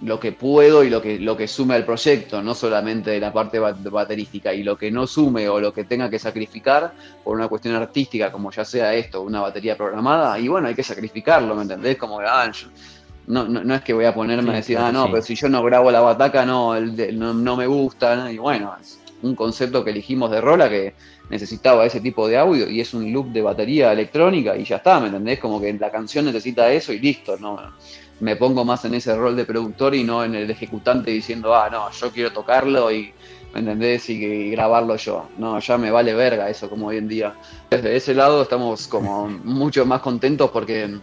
[0.05, 3.33] lo que puedo y lo que, lo que sume al proyecto, no solamente de la
[3.33, 6.93] parte baterística, y lo que no sume o lo que tenga que sacrificar
[7.23, 10.83] por una cuestión artística, como ya sea esto, una batería programada, y bueno, hay que
[10.83, 11.97] sacrificarlo, ¿me entendés?
[11.97, 12.67] Como ah, yo,
[13.25, 15.09] no, no, no, es que voy a ponerme sí, a decir, ah, no, sí.
[15.11, 18.29] pero si yo no grabo la bataca, no, el, no, no, me gusta, ¿no?
[18.29, 20.93] y bueno, es un concepto que elegimos de Rola que
[21.31, 24.99] necesitaba ese tipo de audio y es un loop de batería electrónica y ya está,
[24.99, 25.39] ¿me entendés?
[25.39, 27.57] Como que la canción necesita eso y listo, ¿no?
[28.19, 31.69] Me pongo más en ese rol de productor y no en el ejecutante diciendo, ah,
[31.69, 33.13] no, yo quiero tocarlo y,
[33.53, 34.09] ¿me entendés?
[34.09, 35.27] Y, grabarlo yo.
[35.37, 37.33] No, ya me vale verga eso como hoy en día.
[37.69, 40.97] Desde ese lado estamos como mucho más contentos porque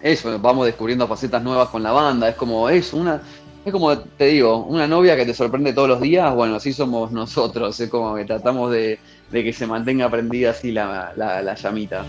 [0.00, 3.22] eso, vamos descubriendo facetas nuevas con la banda, es como, es una,
[3.64, 7.10] es como te digo, una novia que te sorprende todos los días, bueno, así somos
[7.12, 8.98] nosotros, es como que tratamos de,
[9.30, 12.04] de que se mantenga prendida así la, la, la llamita.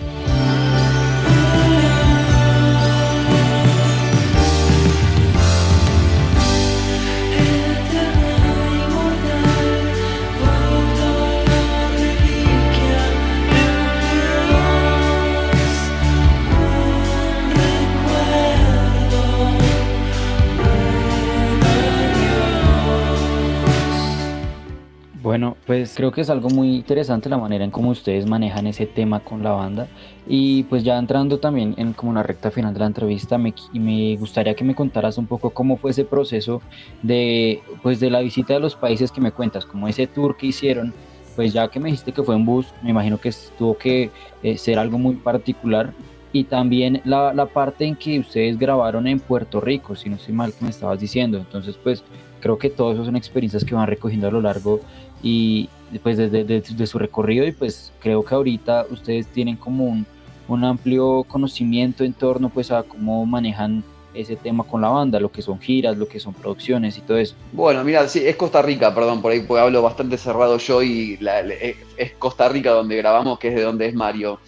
[25.38, 28.88] Bueno, pues creo que es algo muy interesante la manera en cómo ustedes manejan ese
[28.88, 29.88] tema con la banda.
[30.25, 34.17] Y pues ya entrando también en como una recta final de la entrevista me, me
[34.17, 36.59] gustaría que me contaras un poco cómo fue ese proceso
[37.03, 40.47] de pues de la visita de los países que me cuentas, como ese tour que
[40.47, 40.91] hicieron,
[41.35, 44.09] pues ya que me dijiste que fue en bus, me imagino que tuvo que
[44.41, 45.93] eh, ser algo muy particular.
[46.33, 50.33] Y también la, la, parte en que ustedes grabaron en Puerto Rico, si no estoy
[50.33, 52.03] mal que me estabas diciendo, entonces pues
[52.39, 54.81] creo que todas son experiencias que van recogiendo a lo largo
[55.21, 55.69] y
[56.03, 60.05] pues desde de, de su recorrido y pues creo que ahorita ustedes tienen como un,
[60.47, 63.83] un, amplio conocimiento en torno pues a cómo manejan
[64.13, 67.17] ese tema con la banda, lo que son giras, lo que son producciones y todo
[67.17, 67.35] eso.
[67.51, 71.17] Bueno, mira, sí, es Costa Rica, perdón, por ahí porque hablo bastante cerrado yo y
[71.17, 74.39] la, es Costa Rica donde grabamos, que es de donde es Mario,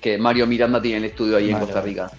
[0.00, 2.10] que Mario Miranda tiene el estudio ahí en Costa Rica.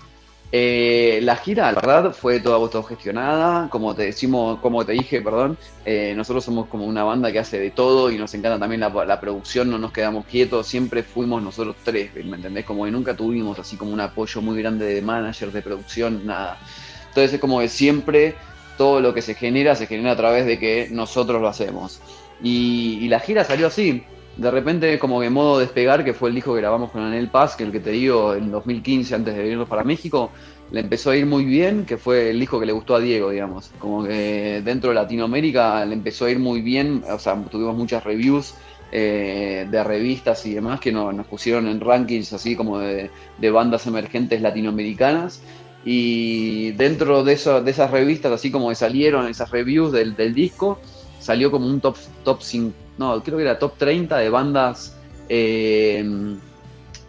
[0.53, 5.57] Eh, la gira, la verdad, fue toda autogestionada, como te decimos, como te dije, perdón,
[5.85, 9.21] eh, nosotros somos como una banda que hace de todo y nos encanta también la,
[9.21, 12.65] producción, no nos quedamos quietos, siempre fuimos nosotros tres, ¿me entendés?
[12.65, 16.59] Como que nunca tuvimos así como un apoyo muy grande de manager, de producción, nada.
[17.07, 18.35] Entonces es como que siempre
[18.77, 22.01] todo lo que se genera se genera a través de que nosotros lo hacemos.
[22.43, 24.03] Y la gira salió así.
[24.37, 27.55] De repente, como que modo despegar, que fue el disco que grabamos con Anel Paz,
[27.55, 30.31] que el que te digo en 2015, antes de venirnos para México,
[30.71, 33.29] le empezó a ir muy bien, que fue el disco que le gustó a Diego,
[33.29, 33.71] digamos.
[33.77, 38.03] Como que dentro de Latinoamérica le empezó a ir muy bien, o sea, tuvimos muchas
[38.03, 38.55] reviews
[38.93, 43.09] eh, de revistas y demás que nos, pusieron en rankings así como de,
[43.51, 45.41] bandas emergentes latinoamericanas.
[45.83, 50.33] Y dentro de, eso, de esas revistas, así como que salieron esas reviews del, del
[50.33, 50.79] disco,
[51.19, 54.95] salió como un top, top 5, no, creo que era top 30 de bandas
[55.29, 56.03] eh,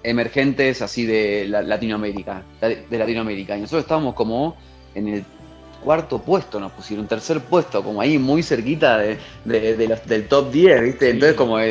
[0.02, 3.56] emergentes así de la- Latinoamérica, de Latinoamérica.
[3.56, 4.56] Y nosotros estábamos como
[4.94, 5.24] en el
[5.82, 10.28] cuarto puesto, nos pusieron tercer puesto, como ahí muy cerquita de, de- de los- del
[10.28, 11.10] top 10, ¿viste?
[11.10, 11.64] Entonces como a-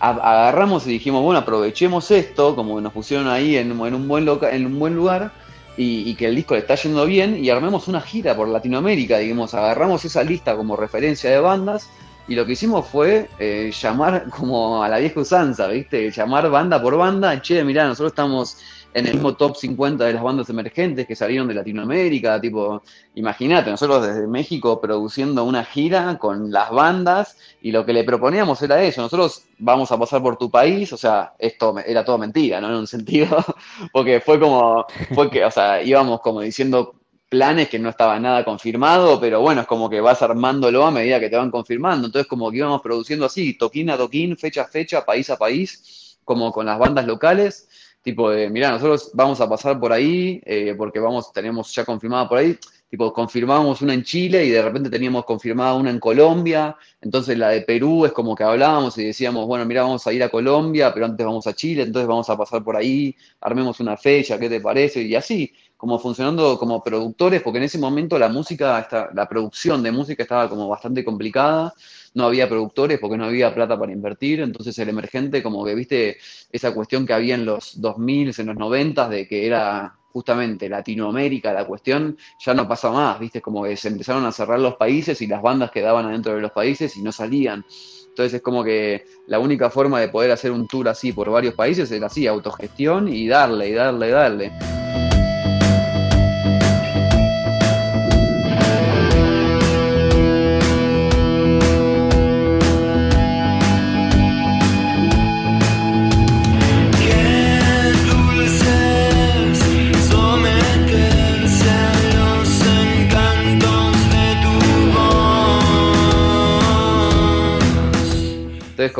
[0.00, 4.54] agarramos y dijimos, bueno, aprovechemos esto, como nos pusieron ahí en, en un, buen loca-
[4.54, 5.32] en un buen lugar.
[5.76, 9.18] Y, y que el disco le está yendo bien y armemos una gira por Latinoamérica,
[9.18, 11.88] digamos, agarramos esa lista como referencia de bandas
[12.26, 16.10] y lo que hicimos fue eh, llamar como a la vieja usanza, ¿viste?
[16.10, 17.40] Llamar banda por banda.
[17.40, 18.58] Che, mirá, nosotros estamos
[18.94, 22.40] en el mismo top 50 de las bandas emergentes que salieron de Latinoamérica.
[22.40, 22.82] Tipo,
[23.16, 28.62] imagínate, nosotros desde México produciendo una gira con las bandas y lo que le proponíamos
[28.62, 29.02] era eso.
[29.02, 32.68] Nosotros vamos a pasar por tu país, o sea, esto era todo mentira, ¿no?
[32.68, 33.36] En un sentido,
[33.92, 36.94] porque fue como, fue que, o sea, íbamos como diciendo
[37.34, 41.18] planes que no estaba nada confirmado, pero bueno, es como que vas armándolo a medida
[41.18, 42.06] que te van confirmando.
[42.06, 46.16] Entonces, como que íbamos produciendo así, toquín a toquín, fecha a fecha, país a país,
[46.24, 47.68] como con las bandas locales,
[48.02, 52.28] tipo de, mirá, nosotros vamos a pasar por ahí, eh, porque vamos, tenemos ya confirmada
[52.28, 52.56] por ahí,
[52.88, 57.48] tipo, confirmábamos una en Chile y de repente teníamos confirmada una en Colombia, entonces la
[57.48, 60.94] de Perú es como que hablábamos y decíamos, bueno, mira, vamos a ir a Colombia,
[60.94, 64.48] pero antes vamos a Chile, entonces vamos a pasar por ahí, armemos una fecha, ¿qué
[64.48, 65.02] te parece?
[65.02, 65.52] Y así,
[65.84, 70.22] como funcionando como productores, porque en ese momento la música, está, la producción de música
[70.22, 71.74] estaba como bastante complicada,
[72.14, 76.16] no había productores porque no había plata para invertir, entonces el emergente como que, viste,
[76.50, 81.52] esa cuestión que había en los 2000, en los 90, de que era justamente Latinoamérica
[81.52, 85.20] la cuestión, ya no pasa más, viste, como que se empezaron a cerrar los países
[85.20, 87.62] y las bandas quedaban adentro de los países y no salían.
[88.08, 91.52] Entonces es como que la única forma de poder hacer un tour así por varios
[91.52, 94.83] países era así, autogestión y darle, y darle, darle.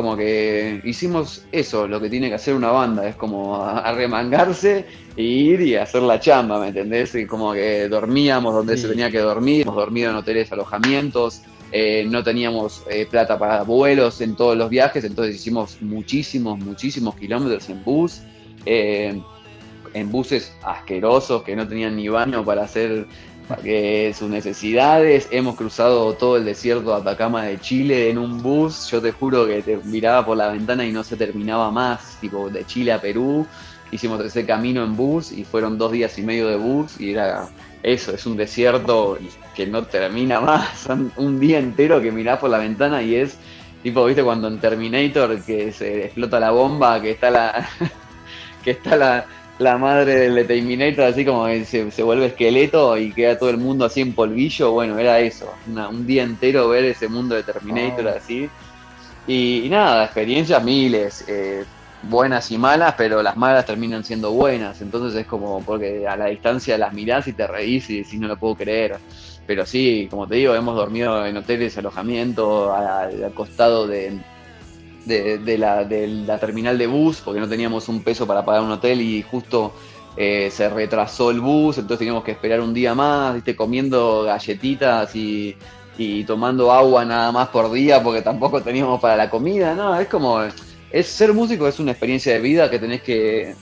[0.05, 4.85] Como que hicimos eso, lo que tiene que hacer una banda, es como arremangarse
[5.17, 7.15] e ir y hacer la chamba, ¿me entendés?
[7.15, 11.41] Y como que dormíamos donde se tenía que dormir, hemos dormido en hoteles, alojamientos,
[11.73, 17.17] eh, no teníamos eh, plata para vuelos en todos los viajes, entonces hicimos muchísimos, muchísimos
[17.17, 18.21] kilómetros en bus,
[18.67, 19.19] eh,
[19.95, 23.07] en buses asquerosos que no tenían ni baño para hacer
[24.15, 25.29] sus necesidades.
[25.31, 28.91] Hemos cruzado todo el desierto de Atacama de Chile en un bus.
[28.91, 32.51] Yo te juro que te miraba por la ventana y no se terminaba más, tipo
[32.51, 33.47] de Chile a Perú.
[33.91, 37.49] Hicimos ese camino en bus y fueron dos días y medio de bus y era
[37.83, 39.19] eso, es un desierto
[39.55, 40.79] que no termina más.
[40.79, 43.37] Son un día entero que mirás por la ventana y es
[43.83, 47.69] tipo, viste, cuando en Terminator que se explota la bomba, que está la
[48.65, 49.27] que está la,
[49.59, 53.51] la madre del de Terminator así como que se, se vuelve esqueleto y queda todo
[53.51, 57.35] el mundo así en polvillo, bueno, era eso, una- un día entero ver ese mundo
[57.37, 58.11] de Terminator Oh.
[58.17, 58.53] así.
[59.27, 61.65] Y, y nada, experiencias miles, eh,
[62.03, 66.27] buenas y malas, pero las malas terminan siendo buenas, entonces es como porque a la
[66.27, 69.01] distancia las mirás y te reís y decís no lo puedo creer.
[69.47, 74.25] Pero sí, como te digo, hemos dormido en hoteles, alojamiento, al, al costado de,
[75.05, 79.01] de, la, la terminal de bus, porque no teníamos un peso para pagar un hotel
[79.01, 79.73] y justo
[80.17, 83.57] eh, se retrasó el bus, entonces teníamos que esperar un día más, ¿viste?
[83.57, 85.57] comiendo galletitas y,
[85.99, 89.99] y tomando agua nada más por día, porque tampoco teníamos para la comida, ¿no?
[89.99, 90.41] Es como,
[90.91, 93.55] es ser músico es una experiencia de vida que tenés que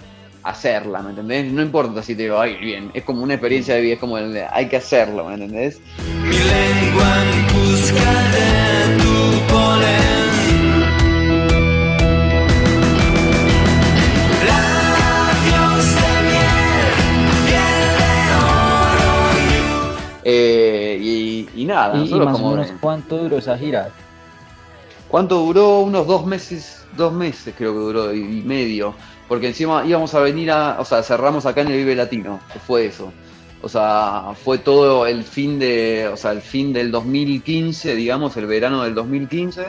[0.42, 1.50] hacerla, ¿me entendés?
[1.52, 4.16] No importa si te digo, ay, bien, es como una experiencia de vida, es como,
[4.16, 5.80] hay que hacerlo, ¿me entendés?
[6.22, 9.01] Mi lengua en busca
[20.24, 22.52] Eh, y, y nada, Y, o como...
[22.52, 23.90] menos, ¿cuánto duró esa gira?
[25.08, 25.80] ¿Cuánto duró?
[25.80, 28.94] Unos dos meses, dos meses creo que duró y medio.
[29.28, 32.58] Porque encima íbamos a venir a, o sea, cerramos acá en el Vive Latino, que
[32.58, 33.12] fue eso.
[33.62, 38.46] O sea, fue todo el fin de, o sea, el fin del 2015, digamos, el
[38.46, 39.66] verano del 2015.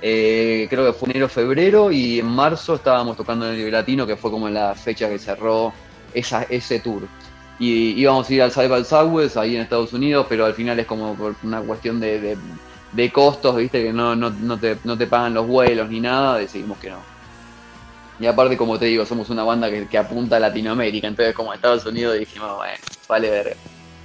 [0.00, 4.16] Eh, creo que fue enero, febrero y en marzo estábamos tocando en el Libratino, que
[4.16, 5.72] fue como la fecha que cerró
[6.12, 7.02] esa, ese tour.
[7.58, 10.78] Y íbamos a ir al Side by Southwest ahí en Estados Unidos, pero al final
[10.78, 12.38] es como por una cuestión de,
[13.12, 16.90] costos, viste, que no, no, te, no te pagan los vuelos ni nada, decidimos que
[16.90, 17.18] no.
[18.20, 21.86] Y aparte, como te digo, somos una banda que, apunta a Latinoamérica, entonces como Estados
[21.86, 22.74] Unidos dijimos, bueno,
[23.08, 23.56] vale ver.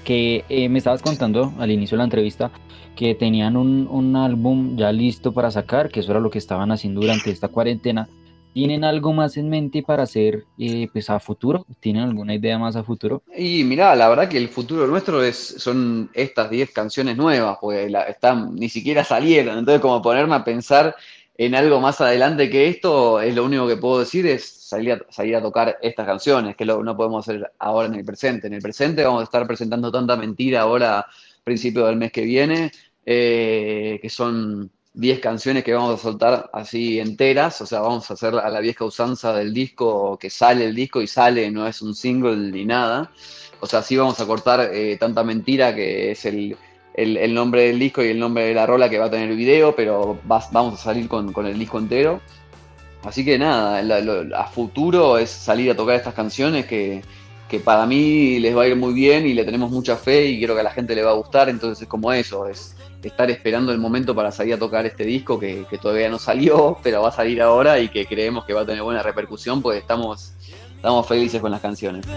[0.04, 2.52] Que eh, me estabas contando al inicio de la entrevista
[2.96, 6.72] que tenían un, un álbum ya listo para sacar, que eso era lo que estaban
[6.72, 8.08] haciendo durante esta cuarentena.
[8.54, 11.66] ¿Tienen algo más en mente para hacer eh, pues a futuro?
[11.80, 13.24] ¿Tienen alguna idea más a futuro?
[13.36, 17.92] Y mirá, la verdad que el futuro nuestro es, son estas 10 canciones nuevas, porque
[18.08, 20.96] están, ni siquiera salieron, entonces como ponerme a pensar
[21.36, 25.38] en algo más adelante que esto, es lo único que puedo decir es salir a,
[25.38, 28.48] a tocar estas canciones, que lo, no podemos hacer ahora en el presente.
[28.48, 31.06] En el presente vamos a estar presentando tanta mentira ahora,
[31.44, 32.72] principio del mes que viene,
[33.06, 38.14] eh, que son 10 canciones que vamos a soltar así enteras, o sea, vamos a
[38.14, 41.82] hacer a la vieja usanza del disco, que sale el disco y sale, no es
[41.82, 43.12] un single ni nada.
[43.60, 46.56] O sea, sí vamos a cortar eh, tanta mentira que es el,
[46.94, 49.38] el, nombre del disco y el nombre de la rola que va a tener el
[49.38, 52.22] video, pero va, vamos a salir con, con, el disco entero.
[53.04, 57.02] Así que nada, la, a futuro es salir a tocar estas canciones que,
[57.54, 60.40] que para mí les va a ir muy bien y le tenemos mucha fe y
[60.40, 63.30] quiero que a la gente le va a gustar, entonces es como eso, es estar
[63.30, 67.10] esperando el momento para salir a tocar este disco que, todavía no salió, pero va
[67.10, 70.34] a salir ahora y que creemos que va a tener buena repercusión, pues estamos,
[70.76, 72.08] estamos felices con las canciones.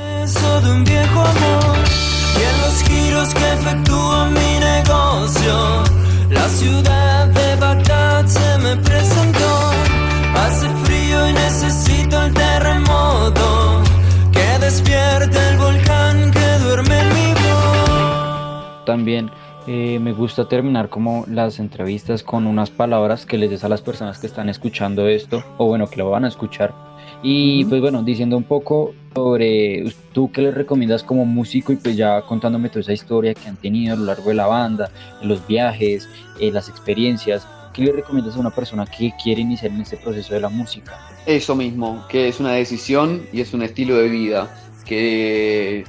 [14.83, 18.85] Que despierte el volcán que duerme en mi voz.
[18.85, 19.31] También
[19.67, 23.81] eh, me gusta terminar como las entrevistas con unas palabras que les des a las
[23.81, 26.75] personas que están escuchando esto, o bueno, que lo van a escuchar.
[27.23, 31.97] Y pues bueno, diciendo un poco sobre tú qué les recomiendas como músico y pues
[31.97, 34.91] ya contándome toda esa historia que han tenido a lo largo de la banda,
[35.23, 36.09] los viajes,
[36.39, 40.35] eh, las experiencias, ¿qué le recomiendas a una persona que quiere iniciar en este proceso
[40.35, 40.99] de la música?
[41.27, 44.49] Eso mismo, que es una decisión y es un estilo de vida,
[44.87, 45.85] que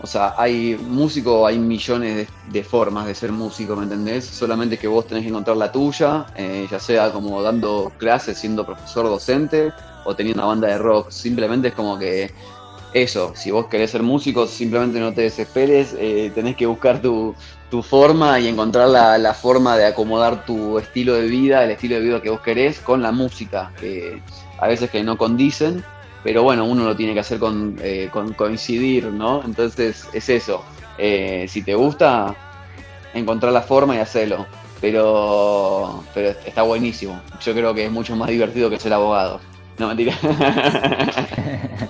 [0.00, 4.24] o sea, hay músico, hay millones de, formas de ser músico, ¿me entendés?
[4.24, 8.64] Solamente que vos tenés que encontrar la tuya, eh, ya sea como dando clases, siendo
[8.64, 9.72] profesor docente
[10.04, 11.10] o teniendo una banda de rock.
[11.10, 12.30] Simplemente es como que
[12.92, 17.34] eso, si vos querés ser músico, simplemente no te desesperes, eh, tenés que buscar tu,
[17.68, 21.96] tu forma y encontrar la, la, forma de acomodar tu estilo de vida, el estilo
[21.96, 24.22] de vida que vos querés con la música, que
[24.60, 25.84] a veces que no condicen
[26.22, 29.42] pero bueno, uno lo tiene que hacer con, eh, con coincidir, ¿no?
[29.44, 30.64] Entonces es eso.
[30.98, 32.34] Eh, si te gusta,
[33.14, 34.46] encontrar la forma y hacerlo.
[34.80, 37.20] Pero, pero está buenísimo.
[37.40, 39.40] Yo creo que es mucho más divertido que ser abogado.
[39.78, 40.14] No, mentira.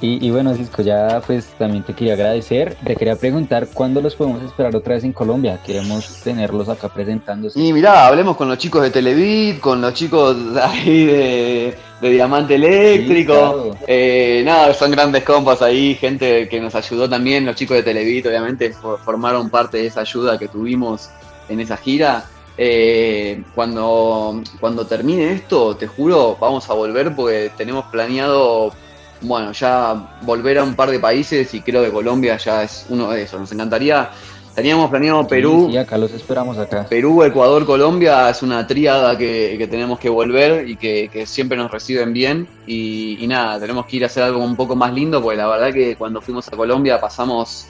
[0.00, 2.76] y, y, bueno, Cisco, ya pues también te quería agradecer.
[2.84, 5.60] Te quería preguntar cuándo los podemos esperar otra vez en Colombia.
[5.64, 7.60] Queremos tenerlos acá presentándose.
[7.60, 12.56] Y mirá, hablemos con los chicos de Televid, con los chicos ahí de, de Diamante
[12.56, 13.76] Eléctrico.
[13.78, 17.46] Sí, eh, nada, son grandes compas ahí, gente que nos ayudó también.
[17.46, 18.74] Los chicos de Televid, obviamente,
[19.04, 21.10] formaron parte de esa ayuda que tuvimos
[21.48, 22.24] en esa gira.
[22.58, 28.72] Eh, cuando, cuando termine esto, te juro, vamos a volver porque tenemos planeado,
[29.20, 33.12] bueno, ya volver a un par de países y creo que Colombia ya es uno
[33.12, 33.40] de esos.
[33.40, 34.10] Nos encantaría,
[34.54, 35.64] teníamos planeado Perú.
[35.66, 36.86] Sí, sí acá los esperamos acá.
[36.88, 41.56] Perú, Ecuador, Colombia es una tríada que, que tenemos que volver y que, que siempre
[41.56, 42.48] nos reciben bien.
[42.66, 45.46] Y, y nada, tenemos que ir a hacer algo un poco más lindo porque la
[45.46, 47.66] verdad que cuando fuimos a Colombia pasamos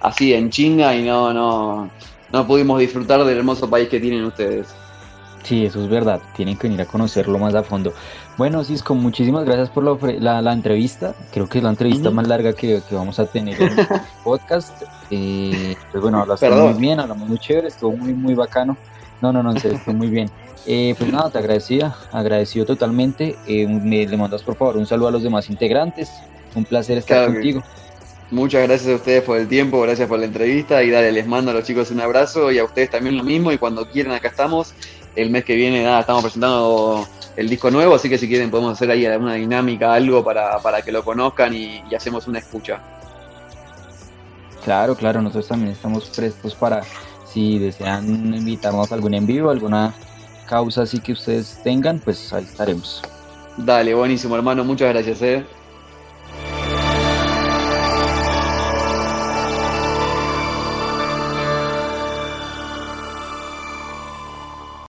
[0.00, 1.90] así en chinga y no, no
[2.32, 4.68] no pudimos disfrutar del hermoso país que tienen ustedes.
[5.42, 7.92] Sí, eso es verdad, tienen que venir a conocerlo más a fondo.
[8.38, 11.14] Bueno, Cisco, muchísimas gracias por la, la, la entrevista.
[11.32, 12.16] Creo que es la entrevista uh -huh.
[12.16, 13.86] más larga que, que, vamos a tener en el
[14.24, 14.82] podcast.
[15.10, 18.76] Eh, pues bueno, hablaste muy bien, hablamos muy chévere, estuvo muy, muy bacano.
[19.20, 20.30] No, no, no, en serio, estuvo muy bien.
[20.66, 23.36] Eh, pues nada, te agradecía, agradecido totalmente.
[23.46, 26.10] Eh, me, le mandas por favor un saludo a los demás integrantes.
[26.54, 27.60] Un placer estar claro contigo.
[27.60, 27.82] Que...
[28.34, 31.50] Muchas gracias a ustedes por el tiempo, gracias por la entrevista y dale, les mando
[31.50, 34.28] a los chicos un abrazo y a ustedes también lo mismo y cuando quieran acá
[34.28, 34.72] estamos.
[35.14, 37.06] El mes que viene nada, estamos presentando
[37.36, 40.82] el disco nuevo, así que si quieren podemos hacer ahí alguna dinámica, algo para, para
[40.82, 42.80] que lo conozcan y, y, hacemos una escucha.
[44.64, 46.82] Claro, claro, nosotros también estamos prestos para
[47.26, 49.94] si desean invitarnos a algún en vivo, alguna
[50.46, 53.02] causa así que ustedes tengan, pues ahí estaremos.
[53.56, 55.22] Dale, buenísimo hermano, muchas gracias.
[55.22, 55.44] Eh.